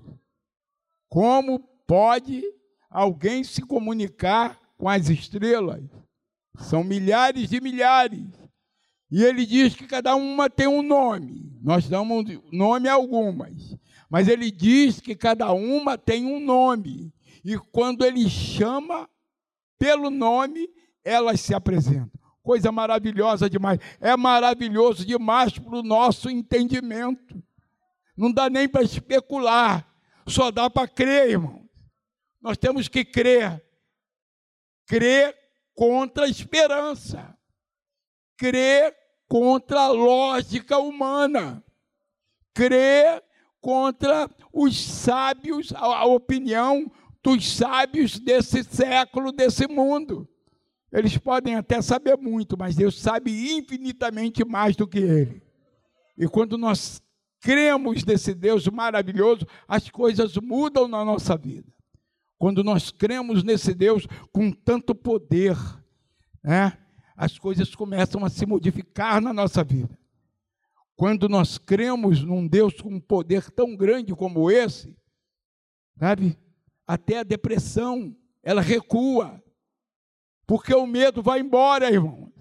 Como 1.08 1.60
pode 1.88 2.44
alguém 2.90 3.44
se 3.44 3.62
comunicar 3.62 4.60
com 4.78 4.88
as 4.88 5.10
estrelas? 5.10 5.84
São 6.60 6.84
milhares 6.84 7.50
de 7.50 7.62
milhares. 7.62 8.28
E 9.10 9.24
ele 9.24 9.46
diz 9.46 9.76
que 9.76 9.86
cada 9.86 10.16
uma 10.16 10.50
tem 10.50 10.68
um 10.68 10.82
nome. 10.82 11.52
Nós 11.62 11.88
damos 11.88 12.26
nome 12.52 12.90
a 12.90 12.94
algumas. 12.94 13.76
Mas 14.10 14.28
ele 14.28 14.52
diz 14.52 15.00
que 15.00 15.16
cada 15.16 15.52
uma 15.52 15.98
tem 15.98 16.26
um 16.26 16.40
nome. 16.40 17.14
E 17.44 17.58
quando 17.72 18.06
ele 18.06 18.30
chama 18.30 19.10
pelo 19.78 20.10
nome, 20.10 20.68
elas 21.04 21.40
se 21.40 21.54
apresentam 21.54 22.18
coisa 22.48 22.72
maravilhosa 22.72 23.50
demais. 23.50 23.78
É 24.00 24.16
maravilhoso 24.16 25.06
demais 25.06 25.60
para 25.60 25.76
o 25.76 25.84
nosso 25.84 26.30
entendimento. 26.30 27.44
Não 28.16 28.32
dá 28.32 28.50
nem 28.50 28.70
para 28.70 28.84
especular, 28.84 29.86
só 30.26 30.50
dá 30.50 30.70
para 30.70 30.88
crer, 30.88 31.32
irmão. 31.32 31.67
Nós 32.42 32.58
temos 32.58 32.88
que 32.88 33.04
crer. 33.04 33.64
Crer 34.86 35.36
contra 35.74 36.26
a 36.26 36.30
esperança. 36.30 37.38
Crer 38.38 38.96
contra 39.28 39.82
a 39.82 39.90
lógica 39.90 40.78
humana. 40.78 41.64
Crer 42.54 43.24
contra 43.60 44.30
os 44.54 44.80
sábios, 44.80 45.74
a 45.76 46.06
opinião 46.06 46.90
dos 47.24 47.52
sábios 47.52 48.20
desse 48.20 48.64
século, 48.64 49.32
desse 49.32 49.68
mundo. 49.68 50.28
Eles 50.92 51.18
podem 51.18 51.56
até 51.56 51.82
saber 51.82 52.18
muito, 52.18 52.58
mas 52.58 52.76
Deus 52.76 53.00
sabe 53.00 53.58
infinitamente 53.58 54.46
mais 54.46 54.76
do 54.76 54.88
que 54.88 55.00
ele. 55.00 55.44
E 56.18 56.28
quando 56.28 56.58
nós 56.58 57.02
cremos 57.42 58.04
nesse 58.06 58.34
Deus 58.34 58.68
maravilhoso, 58.68 59.46
as 59.68 59.90
coisas 59.90 60.36
mudam 60.38 60.88
na 60.88 61.04
nossa 61.04 61.38
vida. 61.38 61.72
Quando 62.38 62.64
nós 62.64 62.92
cremos 62.92 63.44
nesse 63.44 63.74
Deus 63.74 64.08
com 64.32 64.52
tanto 64.52 64.94
poder, 64.94 65.58
né, 66.44 66.78
as 67.16 67.40
coisas 67.40 67.74
começam 67.74 68.24
a 68.24 68.30
se 68.30 68.46
modificar 68.46 69.20
na 69.20 69.34
nossa 69.34 69.64
vida. 69.64 69.98
Quando 70.96 71.28
nós 71.28 71.58
cremos 71.58 72.24
num 72.24 72.48
Deus 72.48 72.80
com 72.80 72.90
um 72.90 73.00
poder 73.00 73.50
tão 73.52 73.76
grande 73.76 74.16
como 74.16 74.50
esse, 74.52 74.96
sabe, 76.00 76.38
até 76.86 77.20
a 77.20 77.24
depressão, 77.24 78.16
ela 78.44 78.62
recua, 78.62 79.44
porque 80.46 80.74
o 80.74 80.88
medo 80.88 81.22
vai 81.22 81.40
embora, 81.42 81.92
irmão. 81.92 82.32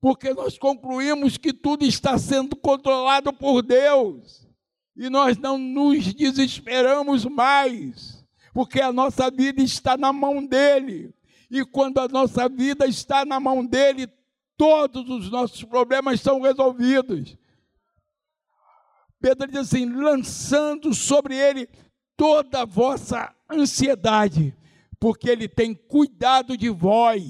Porque 0.00 0.34
nós 0.34 0.58
concluímos 0.58 1.36
que 1.36 1.52
tudo 1.52 1.84
está 1.84 2.18
sendo 2.18 2.56
controlado 2.56 3.32
por 3.32 3.62
Deus. 3.62 4.48
E 4.96 5.08
nós 5.08 5.38
não 5.38 5.56
nos 5.56 6.12
desesperamos 6.12 7.24
mais. 7.24 8.21
Porque 8.52 8.80
a 8.80 8.92
nossa 8.92 9.30
vida 9.30 9.62
está 9.62 9.96
na 9.96 10.12
mão 10.12 10.44
dele. 10.44 11.14
E 11.50 11.64
quando 11.64 11.98
a 11.98 12.08
nossa 12.08 12.48
vida 12.48 12.86
está 12.86 13.24
na 13.24 13.38
mão 13.40 13.64
dele, 13.64 14.08
todos 14.56 15.08
os 15.08 15.30
nossos 15.30 15.64
problemas 15.64 16.20
são 16.20 16.40
resolvidos. 16.40 17.36
Pedro 19.20 19.46
diz 19.46 19.60
assim: 19.60 19.86
lançando 19.86 20.92
sobre 20.94 21.36
ele 21.36 21.68
toda 22.16 22.62
a 22.62 22.64
vossa 22.64 23.34
ansiedade, 23.50 24.56
porque 24.98 25.28
Ele 25.28 25.48
tem 25.48 25.74
cuidado 25.74 26.56
de 26.56 26.68
vós. 26.68 27.24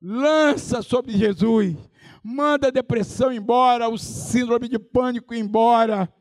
Lança 0.00 0.82
sobre 0.82 1.12
Jesus, 1.12 1.76
manda 2.22 2.68
a 2.68 2.70
depressão 2.70 3.32
embora, 3.32 3.88
o 3.88 3.98
síndrome 3.98 4.68
de 4.68 4.78
pânico 4.78 5.34
embora, 5.34 6.12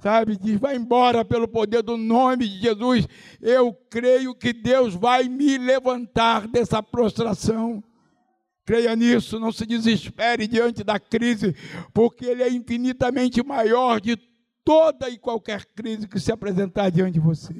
sabe? 0.00 0.36
Diz, 0.36 0.58
vai 0.58 0.76
embora 0.76 1.24
pelo 1.24 1.46
poder 1.46 1.82
do 1.82 1.96
nome 1.96 2.48
de 2.48 2.60
Jesus. 2.60 3.06
Eu 3.40 3.72
creio 3.88 4.34
que 4.34 4.52
Deus 4.52 4.94
vai 4.94 5.28
me 5.28 5.58
levantar 5.58 6.48
dessa 6.48 6.82
prostração. 6.82 7.82
Creia 8.64 8.94
nisso, 8.94 9.40
não 9.40 9.50
se 9.50 9.66
desespere 9.66 10.46
diante 10.46 10.84
da 10.84 10.98
crise, 10.98 11.54
porque 11.92 12.24
Ele 12.24 12.42
é 12.42 12.50
infinitamente 12.50 13.44
maior 13.44 14.00
de 14.00 14.16
toda 14.64 15.08
e 15.08 15.18
qualquer 15.18 15.64
crise 15.66 16.06
que 16.06 16.20
se 16.20 16.30
apresentar 16.30 16.90
diante 16.90 17.14
de 17.14 17.20
você. 17.20 17.54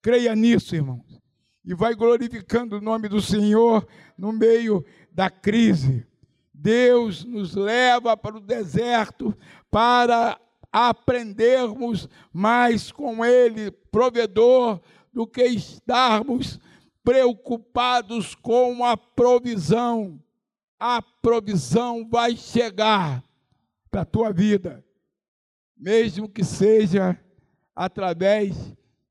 Creia 0.00 0.34
nisso, 0.34 0.74
irmãos. 0.74 1.20
E 1.64 1.74
vai 1.74 1.94
glorificando 1.94 2.78
o 2.78 2.80
nome 2.80 3.08
do 3.08 3.20
Senhor 3.20 3.86
no 4.16 4.32
meio 4.32 4.84
da 5.12 5.28
crise. 5.28 6.06
Deus 6.54 7.24
nos 7.24 7.54
leva 7.54 8.16
para 8.16 8.36
o 8.36 8.40
deserto 8.40 9.36
para 9.70 10.40
aprendermos 10.86 12.08
mais 12.32 12.92
com 12.92 13.24
Ele, 13.24 13.70
provedor, 13.70 14.80
do 15.12 15.26
que 15.26 15.42
estarmos 15.42 16.60
preocupados 17.02 18.34
com 18.36 18.84
a 18.84 18.96
provisão. 18.96 20.22
A 20.78 21.02
provisão 21.02 22.08
vai 22.08 22.36
chegar 22.36 23.24
para 23.90 24.02
a 24.02 24.06
tua 24.06 24.32
vida, 24.32 24.84
mesmo 25.76 26.28
que 26.28 26.44
seja 26.44 27.18
através 27.74 28.54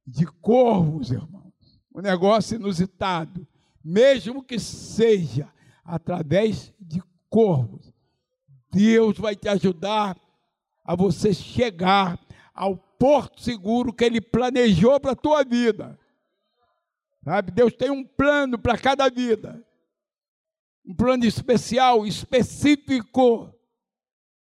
de 0.05 0.26
corvos, 0.26 1.11
irmão. 1.11 1.51
Um 1.93 1.99
negócio 1.99 2.55
inusitado, 2.55 3.45
mesmo 3.84 4.41
que 4.41 4.59
seja 4.59 5.51
através 5.84 6.74
de 6.80 7.01
corvos. 7.30 7.91
Deus 8.72 9.18
vai 9.18 9.36
te 9.36 9.49
ajudar 9.49 10.15
a 10.88 10.96
você 10.96 11.34
chegar 11.34 12.18
ao 12.54 12.78
porto 12.78 13.42
seguro 13.42 13.92
que 13.92 14.06
Ele 14.06 14.22
planejou 14.22 14.98
para 15.02 15.12
a 15.12 15.16
tua 15.16 15.44
vida. 15.44 16.00
Sabe? 17.26 17.52
Deus 17.52 17.74
tem 17.74 17.92
um 17.92 18.06
plano 18.06 18.58
para 18.58 18.78
cada 18.78 19.10
vida. 19.10 19.62
plano 20.96 21.26
especial, 21.26 22.08
específico 22.08 23.54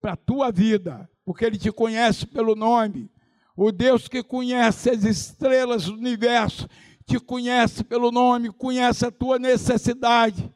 para 0.02 0.14
a 0.14 0.18
tua 0.18 0.52
vida, 0.52 1.08
porque 1.24 1.46
Ele 1.46 1.60
te 1.60 1.72
conhece 1.72 2.26
pelo 2.26 2.56
nome. 2.56 3.12
O 3.56 3.72
Deus 3.72 4.08
que 4.08 4.24
conhece 4.24 4.90
as 4.90 5.04
estrelas 5.04 5.86
do 5.86 5.94
universo, 5.94 6.68
te 7.06 7.20
conhece 7.20 7.84
pelo 7.84 8.12
nome, 8.12 8.52
conhece 8.52 9.06
a 9.06 9.12
tua 9.12 9.38
necessidade, 9.38 10.52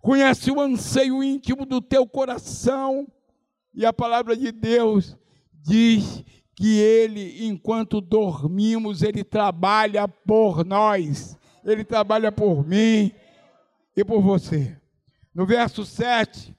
conhece 0.00 0.48
o 0.52 0.60
anseio 0.60 1.24
íntimo 1.24 1.66
do 1.66 1.80
teu 1.80 2.06
coração. 2.06 3.10
E 3.74 3.84
a 3.86 3.92
palavra 3.92 4.36
de 4.36 4.50
Deus 4.50 5.16
diz 5.52 6.24
que 6.54 6.78
Ele, 6.78 7.46
enquanto 7.46 8.00
dormimos, 8.00 9.02
Ele 9.02 9.22
trabalha 9.22 10.08
por 10.08 10.64
nós, 10.64 11.38
Ele 11.64 11.84
trabalha 11.84 12.32
por 12.32 12.66
mim 12.66 13.12
e 13.96 14.04
por 14.04 14.20
você. 14.20 14.76
No 15.34 15.46
verso 15.46 15.84
7, 15.84 16.56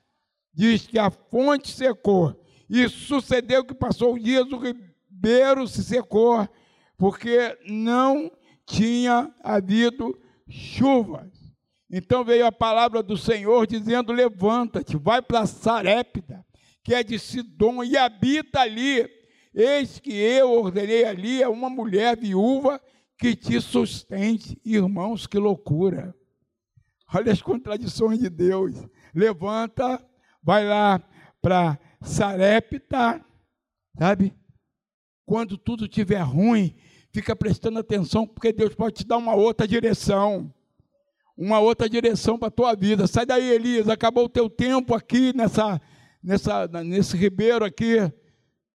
diz 0.53 0.87
que 0.87 0.97
a 0.97 1.09
fonte 1.09 1.69
secou. 1.69 2.35
E 2.69 2.87
sucedeu 2.87 3.65
que 3.65 3.73
passou 3.73 4.13
o 4.13 4.19
dia 4.19 4.45
do 4.45 4.57
ribeiro 4.57 5.67
se 5.67 5.83
secou, 5.83 6.47
porque 6.97 7.57
não 7.67 8.31
tinha 8.65 9.33
havido 9.43 10.17
chuvas. 10.47 11.31
Então 11.91 12.23
veio 12.23 12.45
a 12.45 12.51
palavra 12.51 13.01
do 13.01 13.17
Senhor 13.17 13.65
dizendo: 13.65 14.13
Levanta-te, 14.13 14.95
vai 14.95 15.21
para 15.21 15.45
Sarépida, 15.47 16.45
que 16.83 16.93
é 16.93 17.03
de 17.03 17.17
Sidom, 17.19 17.83
e 17.83 17.97
habita 17.97 18.61
ali. 18.61 19.09
Eis 19.53 19.99
que 19.99 20.13
eu 20.13 20.51
ordenei 20.51 21.05
ali 21.05 21.43
a 21.43 21.49
uma 21.49 21.69
mulher 21.69 22.17
viúva 22.17 22.81
que 23.17 23.35
te 23.35 23.59
sustente. 23.59 24.59
Irmãos, 24.63 25.27
que 25.27 25.37
loucura! 25.37 26.15
Olha 27.13 27.31
as 27.31 27.41
contradições 27.41 28.19
de 28.19 28.29
Deus. 28.29 28.75
Levanta, 29.13 30.03
vai 30.43 30.65
lá 30.65 31.01
para 31.41 31.79
Sarepta, 32.01 33.23
sabe? 33.97 34.33
Quando 35.25 35.57
tudo 35.57 35.85
estiver 35.85 36.21
ruim, 36.21 36.75
fica 37.11 37.35
prestando 37.35 37.79
atenção, 37.79 38.27
porque 38.27 38.53
Deus 38.53 38.75
pode 38.75 38.97
te 38.97 39.07
dar 39.07 39.17
uma 39.17 39.35
outra 39.35 39.67
direção. 39.67 40.53
Uma 41.35 41.59
outra 41.59 41.89
direção 41.89 42.37
para 42.37 42.49
a 42.49 42.51
tua 42.51 42.75
vida. 42.75 43.07
Sai 43.07 43.25
daí, 43.25 43.49
Elias, 43.49 43.87
acabou 43.87 44.25
o 44.25 44.29
teu 44.29 44.49
tempo 44.49 44.93
aqui 44.93 45.35
nessa, 45.35 45.81
nessa, 46.21 46.67
nesse 46.83 47.15
ribeiro 47.15 47.65
aqui, 47.65 47.97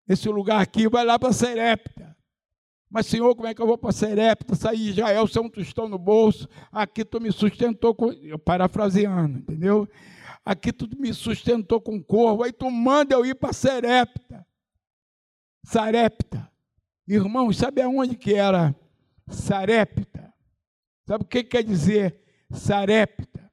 nesse 0.07 0.29
lugar 0.29 0.61
aqui, 0.61 0.89
vai 0.89 1.05
lá 1.05 1.19
para 1.19 1.33
Serepta. 1.33 2.15
Mas, 2.91 3.07
Senhor, 3.07 3.35
como 3.35 3.49
é 3.49 3.55
que 3.55 3.61
eu 3.61 3.67
vou 3.67 3.77
para 3.77 3.93
Serepta? 3.93 4.55
Sair 4.55 4.91
Israel, 4.91 5.27
sem 5.27 5.43
um 5.43 5.49
tostão 5.49 5.89
no 5.89 5.99
bolso. 5.99 6.49
Aqui 6.71 7.05
tu 7.05 7.21
me 7.21 7.33
sustentou, 7.33 7.95
com... 7.95 8.13
eu 8.13 8.39
parafraseando, 8.39 9.39
entendeu? 9.39 9.89
aqui 10.45 10.73
tu 10.73 10.89
me 10.99 11.13
sustentou 11.15 11.81
com 11.81 12.03
corvo, 12.03 12.43
aí 12.43 12.53
tu 12.53 12.71
manda 12.71 13.15
eu 13.15 13.25
ir 13.25 13.35
para 13.35 13.53
Serepta. 13.53 14.47
Sarepta. 15.65 16.51
Irmãos, 17.09 17.57
sabe 17.57 17.81
aonde 17.81 18.17
que 18.17 18.35
era 18.35 18.75
Sarepta? 19.29 20.33
Sabe 21.07 21.25
o 21.25 21.27
que 21.27 21.43
quer 21.43 21.63
dizer 21.63 22.21
Sarepta? 22.51 23.51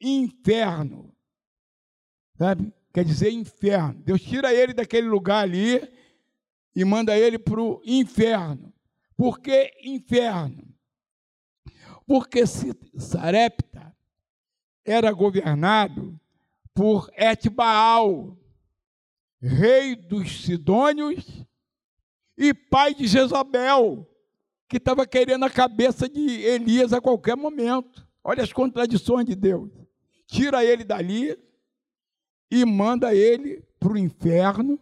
Inferno. 0.00 1.14
Sabe? 2.36 2.72
Quer 2.92 3.04
dizer 3.04 3.30
inferno. 3.30 4.00
Deus 4.02 4.20
tira 4.22 4.52
ele 4.52 4.72
daquele 4.72 5.06
lugar 5.06 5.42
ali 5.42 5.80
e 6.74 6.84
manda 6.84 7.16
ele 7.16 7.38
para 7.38 7.60
o 7.60 7.80
inferno. 7.84 8.72
Por 9.16 9.40
que 9.40 9.72
inferno? 9.82 10.64
Porque 12.06 12.44
Sarepta 12.46 13.94
era 14.84 15.12
governado 15.12 16.18
por 16.72 17.10
Etbaal, 17.14 18.38
rei 19.40 19.94
dos 19.94 20.44
Sidônios 20.44 21.44
e 22.36 22.54
pai 22.54 22.94
de 22.94 23.06
Jezabel, 23.06 24.08
que 24.68 24.76
estava 24.76 25.06
querendo 25.06 25.44
a 25.44 25.50
cabeça 25.50 26.08
de 26.08 26.20
Elias 26.20 26.92
a 26.92 27.00
qualquer 27.00 27.36
momento. 27.36 28.06
Olha 28.22 28.42
as 28.42 28.52
contradições 28.52 29.26
de 29.26 29.34
Deus. 29.34 29.70
Tira 30.26 30.64
ele 30.64 30.84
dali 30.84 31.36
e 32.50 32.64
manda 32.64 33.14
ele 33.14 33.62
para 33.78 33.92
o 33.92 33.98
inferno. 33.98 34.78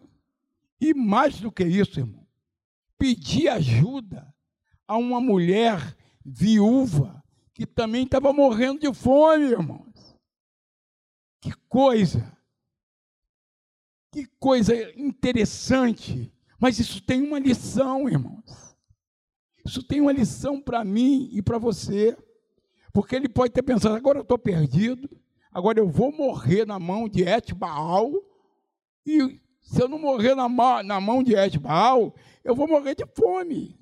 E 0.80 0.92
mais 0.92 1.40
do 1.40 1.50
que 1.50 1.64
isso, 1.64 2.00
irmão, 2.00 2.26
pedir 2.98 3.48
ajuda 3.48 4.32
a 4.86 4.96
uma 4.96 5.20
mulher 5.20 5.96
viúva 6.24 7.22
que 7.54 7.66
também 7.66 8.04
estava 8.04 8.32
morrendo 8.32 8.80
de 8.80 8.92
fome, 8.92 9.46
irmão. 9.46 9.86
Que 11.40 11.52
coisa! 11.68 12.36
Que 14.12 14.26
coisa 14.38 14.74
interessante! 14.98 16.32
Mas 16.58 16.78
isso 16.78 17.00
tem 17.00 17.22
uma 17.22 17.38
lição, 17.38 18.08
irmãos. 18.08 18.76
Isso 19.64 19.82
tem 19.82 20.00
uma 20.00 20.12
lição 20.12 20.60
para 20.60 20.84
mim 20.84 21.28
e 21.32 21.42
para 21.42 21.58
você. 21.58 22.16
Porque 22.92 23.14
ele 23.14 23.28
pode 23.28 23.52
ter 23.52 23.62
pensado, 23.62 23.94
agora 23.94 24.18
eu 24.18 24.22
estou 24.22 24.38
perdido, 24.38 25.10
agora 25.57 25.80
eu 25.80 25.88
vou 25.88 26.12
morrer 26.12 26.66
na 26.66 26.78
mão 26.78 27.09
de 27.09 27.22
Etbaal, 27.22 28.12
e 29.07 29.40
se 29.62 29.80
eu 29.80 29.88
não 29.88 29.98
morrer 29.98 30.34
na, 30.34 30.46
na 30.82 31.00
mão 31.00 31.22
de 31.22 31.34
Etbaal, 31.34 32.14
eu 32.44 32.54
vou 32.54 32.68
morrer 32.68 32.94
de 32.94 33.07
fome. 33.07 33.80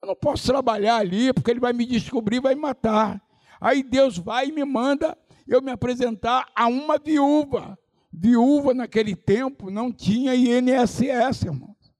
Eu 0.00 0.06
não 0.06 0.14
posso 0.14 0.46
trabalhar 0.46 0.98
ali, 0.98 1.32
porque 1.32 1.50
ele 1.50 1.58
vai 1.58 1.72
me 1.72 1.84
descobrir 1.84 2.38
vai 2.38 2.54
me 2.54 2.60
matar. 2.60 3.20
Aí 3.60 3.82
Deus 3.82 4.16
vai 4.16 4.46
e 4.46 4.52
me 4.52 4.64
manda 4.64 5.18
eu 5.48 5.60
me 5.60 5.72
apresentar 5.72 6.48
a 6.54 6.68
uma 6.68 6.96
viúva. 6.96 7.76
Viúva 8.12 8.72
naquele 8.72 9.16
tempo 9.16 9.68
não 9.68 9.90
tinha 9.90 10.32
INSS, 10.36 11.42
irmãos. 11.42 11.92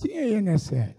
Tinha 0.00 0.26
INSS. 0.38 0.96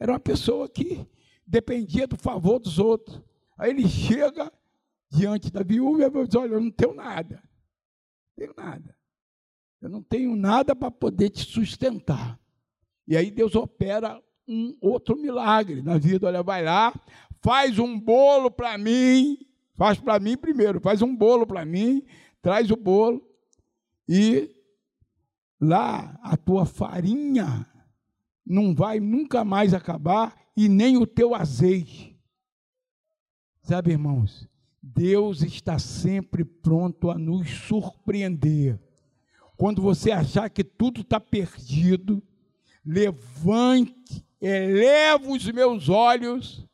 Era 0.00 0.12
uma 0.12 0.20
pessoa 0.20 0.66
que 0.66 1.06
dependia 1.46 2.06
do 2.06 2.16
favor 2.16 2.58
dos 2.58 2.78
outros. 2.78 3.20
Aí 3.58 3.68
ele 3.68 3.86
chega 3.86 4.50
diante 5.12 5.50
da 5.50 5.62
viúva 5.62 6.04
e 6.06 6.26
diz: 6.26 6.34
Olha, 6.34 6.54
eu 6.54 6.60
não 6.60 6.70
tenho 6.70 6.94
nada. 6.94 7.36
Não 7.36 8.36
tenho 8.36 8.54
nada. 8.56 8.96
Eu 9.80 9.88
não 9.88 10.02
tenho 10.02 10.36
nada 10.36 10.76
para 10.76 10.90
poder 10.90 11.30
te 11.30 11.44
sustentar. 11.44 12.38
E 13.06 13.16
aí 13.16 13.30
Deus 13.30 13.54
opera 13.54 14.22
um 14.46 14.76
outro 14.80 15.16
milagre 15.16 15.82
na 15.82 15.98
vida. 15.98 16.26
Olha, 16.26 16.42
vai 16.42 16.62
lá, 16.64 16.94
faz 17.40 17.78
um 17.78 17.98
bolo 17.98 18.50
para 18.50 18.78
mim 18.78 19.38
Faz 19.74 19.98
para 19.98 20.20
mim 20.20 20.36
primeiro, 20.36 20.80
faz 20.80 21.02
um 21.02 21.14
bolo 21.14 21.46
para 21.46 21.64
mim, 21.64 22.04
traz 22.40 22.70
o 22.70 22.76
bolo 22.76 23.26
e 24.08 24.48
lá 25.60 26.18
a 26.22 26.36
tua 26.36 26.66
farinha 26.66 27.66
não 28.44 28.74
vai 28.74 29.00
nunca 29.00 29.44
mais 29.44 29.72
acabar 29.72 30.36
e 30.56 30.68
nem 30.68 30.96
o 30.96 31.06
teu 31.06 31.34
azeite. 31.34 32.16
Sabe, 33.62 33.92
irmãos, 33.92 34.48
Deus 34.82 35.42
está 35.42 35.78
sempre 35.78 36.44
pronto 36.44 37.10
a 37.10 37.16
nos 37.16 37.48
surpreender. 37.50 38.80
Quando 39.56 39.80
você 39.80 40.10
achar 40.10 40.50
que 40.50 40.64
tudo 40.64 41.02
está 41.02 41.20
perdido, 41.20 42.20
levante, 42.84 44.24
eleva 44.40 45.30
os 45.30 45.46
meus 45.52 45.88
olhos 45.88 46.66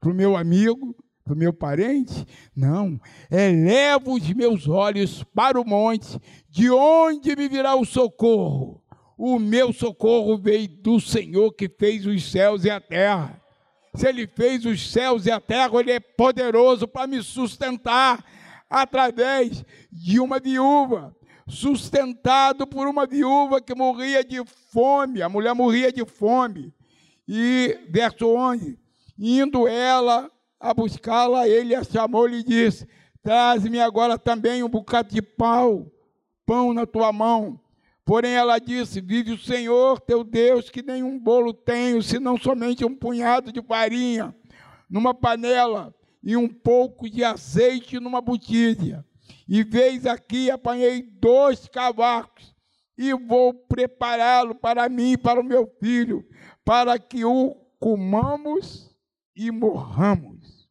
para 0.00 0.10
o 0.10 0.14
meu 0.14 0.34
amigo, 0.34 0.96
para 1.22 1.34
o 1.34 1.36
meu 1.36 1.52
parente? 1.52 2.24
Não. 2.54 2.98
Elevo 3.30 4.14
os 4.14 4.32
meus 4.32 4.66
olhos 4.66 5.22
para 5.34 5.60
o 5.60 5.64
monte, 5.64 6.18
de 6.48 6.70
onde 6.70 7.36
me 7.36 7.48
virá 7.48 7.74
o 7.74 7.84
socorro? 7.84 8.82
O 9.18 9.38
meu 9.38 9.72
socorro 9.72 10.38
veio 10.38 10.68
do 10.68 11.00
Senhor 11.00 11.52
que 11.52 11.68
fez 11.68 12.06
os 12.06 12.30
céus 12.30 12.64
e 12.64 12.70
a 12.70 12.80
terra. 12.80 13.42
Se 13.96 14.06
Ele 14.06 14.26
fez 14.26 14.64
os 14.64 14.92
céus 14.92 15.26
e 15.26 15.30
a 15.30 15.40
terra, 15.40 15.80
Ele 15.80 15.92
é 15.92 16.00
poderoso 16.00 16.86
para 16.86 17.06
me 17.06 17.22
sustentar 17.22 18.24
através 18.68 19.64
de 19.90 20.20
uma 20.20 20.38
viúva. 20.38 21.14
Sustentado 21.48 22.66
por 22.66 22.88
uma 22.88 23.06
viúva 23.06 23.60
que 23.60 23.74
morria 23.74 24.24
de 24.24 24.44
fome, 24.72 25.22
a 25.22 25.28
mulher 25.28 25.54
morria 25.54 25.92
de 25.92 26.04
fome. 26.04 26.74
E 27.26 27.78
verso 27.88 28.26
11: 28.26 28.78
indo 29.18 29.66
ela 29.66 30.30
a 30.58 30.74
buscá-la, 30.74 31.48
ele 31.48 31.74
a 31.74 31.84
chamou 31.84 32.28
e 32.28 32.42
disse: 32.42 32.88
Traz-me 33.22 33.80
agora 33.80 34.18
também 34.18 34.62
um 34.62 34.68
bocado 34.68 35.14
de 35.14 35.22
pau, 35.22 35.90
pão 36.44 36.72
na 36.72 36.86
tua 36.86 37.12
mão. 37.12 37.60
Porém 38.06 38.34
ela 38.34 38.60
disse: 38.60 39.00
Vive 39.00 39.32
o 39.32 39.38
Senhor 39.38 40.00
teu 40.00 40.22
Deus, 40.22 40.70
que 40.70 40.80
nenhum 40.80 41.18
bolo 41.18 41.52
tenho, 41.52 42.00
senão 42.00 42.38
somente 42.38 42.84
um 42.84 42.94
punhado 42.94 43.52
de 43.52 43.60
farinha 43.60 44.34
numa 44.88 45.12
panela 45.12 45.92
e 46.22 46.36
um 46.36 46.48
pouco 46.48 47.10
de 47.10 47.24
azeite 47.24 47.98
numa 47.98 48.20
botija. 48.20 49.04
E 49.48 49.64
veis 49.64 50.06
aqui, 50.06 50.48
apanhei 50.48 51.02
dois 51.02 51.66
cavacos 51.66 52.54
e 52.96 53.12
vou 53.12 53.52
prepará-lo 53.52 54.54
para 54.54 54.88
mim 54.88 55.12
e 55.12 55.18
para 55.18 55.40
o 55.40 55.44
meu 55.44 55.66
filho, 55.80 56.24
para 56.64 56.96
que 57.00 57.24
o 57.24 57.56
comamos 57.80 58.88
e 59.34 59.50
morramos. 59.50 60.68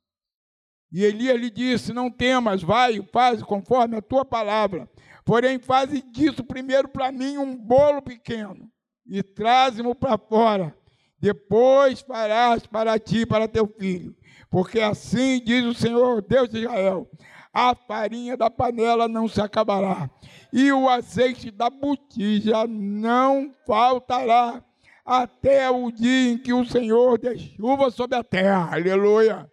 E 0.89 1.03
Elias 1.03 1.37
lhe 1.37 1.49
disse: 1.49 1.91
Não 1.91 2.09
temas, 2.09 2.63
vai, 2.63 3.05
faz 3.11 3.43
conforme 3.43 3.97
a 3.97 4.01
tua 4.01 4.23
palavra. 4.23 4.89
Porém, 5.25 5.57
faze 5.57 6.03
disso 6.03 6.43
primeiro 6.43 6.87
para 6.87 7.11
mim 7.11 7.37
um 7.37 7.57
bolo 7.57 8.01
pequeno 8.01 8.69
e 9.07 9.23
traze-mo 9.23 9.95
para 9.95 10.17
fora. 10.17 10.77
Depois 11.19 12.01
farás 12.01 12.67
para 12.67 12.99
ti, 12.99 13.25
para 13.25 13.47
teu 13.47 13.67
filho. 13.67 14.15
Porque 14.51 14.79
assim 14.79 15.41
diz 15.43 15.65
o 15.65 15.73
Senhor, 15.73 16.21
Deus 16.21 16.49
de 16.49 16.59
Israel: 16.59 17.09
a 17.51 17.73
farinha 17.73 18.37
da 18.37 18.51
panela 18.51 19.07
não 19.07 19.27
se 19.27 19.41
acabará, 19.41 20.09
e 20.53 20.71
o 20.71 20.87
azeite 20.87 21.49
da 21.49 21.69
botija 21.69 22.67
não 22.67 23.51
faltará, 23.65 24.63
até 25.03 25.69
o 25.69 25.91
dia 25.91 26.33
em 26.33 26.37
que 26.37 26.53
o 26.53 26.65
Senhor 26.65 27.17
dê 27.17 27.37
chuva 27.37 27.89
sobre 27.89 28.17
a 28.17 28.23
terra. 28.23 28.73
Aleluia. 28.73 29.49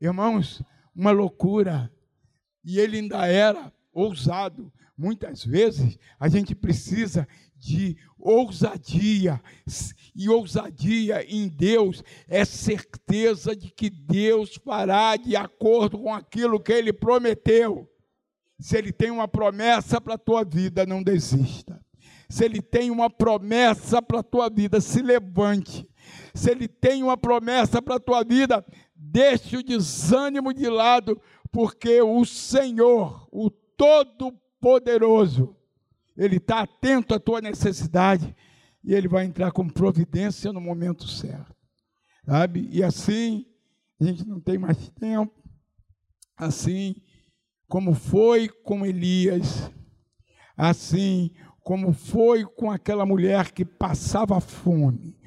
Irmãos, 0.00 0.62
uma 0.94 1.10
loucura. 1.10 1.90
E 2.64 2.78
ele 2.78 2.98
ainda 2.98 3.26
era 3.26 3.72
ousado. 3.92 4.72
Muitas 5.02 5.44
vezes 5.44 5.98
a 6.16 6.28
gente 6.28 6.54
precisa 6.54 7.26
de 7.56 7.96
ousadia. 8.16 9.42
E 10.14 10.28
ousadia 10.28 11.24
em 11.28 11.48
Deus 11.48 12.04
é 12.28 12.44
certeza 12.44 13.56
de 13.56 13.68
que 13.72 13.90
Deus 13.90 14.54
fará 14.64 15.16
de 15.16 15.34
acordo 15.34 15.98
com 15.98 16.14
aquilo 16.14 16.60
que 16.60 16.70
ele 16.70 16.92
prometeu. 16.92 17.90
Se 18.60 18.78
ele 18.78 18.92
tem 18.92 19.10
uma 19.10 19.26
promessa 19.26 20.00
para 20.00 20.14
a 20.14 20.18
tua 20.18 20.44
vida, 20.44 20.86
não 20.86 21.02
desista. 21.02 21.84
Se 22.28 22.44
ele 22.44 22.62
tem 22.62 22.88
uma 22.88 23.10
promessa 23.10 24.00
para 24.00 24.20
a 24.20 24.22
tua 24.22 24.48
vida, 24.48 24.80
se 24.80 25.02
levante. 25.02 25.84
Se 26.32 26.48
ele 26.48 26.68
tem 26.68 27.02
uma 27.02 27.16
promessa 27.16 27.82
para 27.82 27.96
a 27.96 28.00
tua 28.00 28.22
vida, 28.22 28.64
deixe 28.94 29.56
o 29.56 29.64
desânimo 29.64 30.54
de 30.54 30.68
lado, 30.68 31.20
porque 31.50 32.00
o 32.00 32.24
Senhor, 32.24 33.26
o 33.32 33.50
Todo-Poderoso, 34.62 35.56
Ele 36.16 36.36
está 36.36 36.60
atento 36.60 37.14
à 37.14 37.18
tua 37.18 37.40
necessidade 37.40 38.34
e 38.84 38.94
Ele 38.94 39.08
vai 39.08 39.24
entrar 39.24 39.50
com 39.50 39.68
providência 39.68 40.52
no 40.52 40.60
momento 40.60 41.08
certo. 41.08 41.54
Sabe? 42.24 42.68
E 42.70 42.82
assim, 42.82 43.44
a 44.00 44.04
gente 44.04 44.26
não 44.26 44.40
tem 44.40 44.56
mais 44.56 44.88
tempo, 44.90 45.34
assim 46.36 46.94
como 47.66 47.92
foi 47.94 48.48
com 48.48 48.86
Elias, 48.86 49.70
assim 50.56 51.32
como 51.60 51.92
foi 51.92 52.44
com 52.44 52.70
aquela 52.70 53.04
mulher 53.04 53.50
que 53.50 53.64
passava 53.64 54.40
fome. 54.40 55.18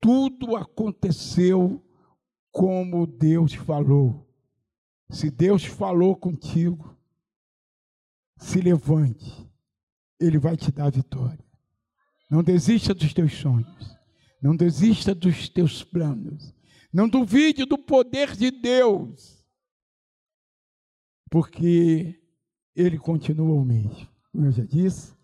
Tudo 0.00 0.56
aconteceu 0.56 1.84
como 2.50 3.06
Deus 3.06 3.52
falou. 3.52 4.26
Se 5.10 5.30
Deus 5.30 5.64
falou 5.64 6.16
contigo, 6.16 6.96
se 8.40 8.58
levante, 8.58 9.46
Ele 10.18 10.38
vai 10.38 10.56
te 10.56 10.72
dar 10.72 10.90
vitória. 10.90 11.44
Não 12.28 12.42
desista 12.42 12.94
dos 12.94 13.12
teus 13.12 13.34
sonhos, 13.34 13.96
não 14.42 14.56
desista 14.56 15.14
dos 15.14 15.48
teus 15.48 15.84
planos, 15.84 16.54
não 16.92 17.08
duvide 17.08 17.66
do 17.66 17.76
poder 17.76 18.34
de 18.34 18.50
Deus, 18.50 19.44
porque 21.30 22.18
Ele 22.74 22.98
continua 22.98 23.60
o 23.60 23.64
mesmo. 23.64 24.08
Como 24.32 24.46
eu 24.46 24.52
já 24.52 24.64
disse, 24.64 25.14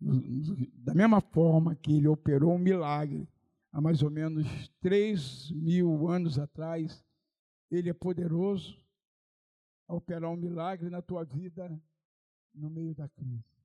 da 0.00 0.94
mesma 0.94 1.20
forma 1.20 1.76
que 1.76 1.96
Ele 1.96 2.08
operou 2.08 2.52
um 2.52 2.58
milagre 2.58 3.28
há 3.70 3.80
mais 3.80 4.02
ou 4.02 4.10
menos 4.10 4.46
três 4.80 5.52
mil 5.52 6.08
anos 6.08 6.36
atrás, 6.36 7.04
Ele 7.70 7.90
é 7.90 7.94
poderoso 7.94 8.76
a 9.86 9.94
operar 9.94 10.30
um 10.30 10.36
milagre 10.36 10.90
na 10.90 11.00
tua 11.00 11.24
vida 11.24 11.80
no 12.58 12.70
meio 12.70 12.94
da 12.94 13.08
crise. 13.08 13.57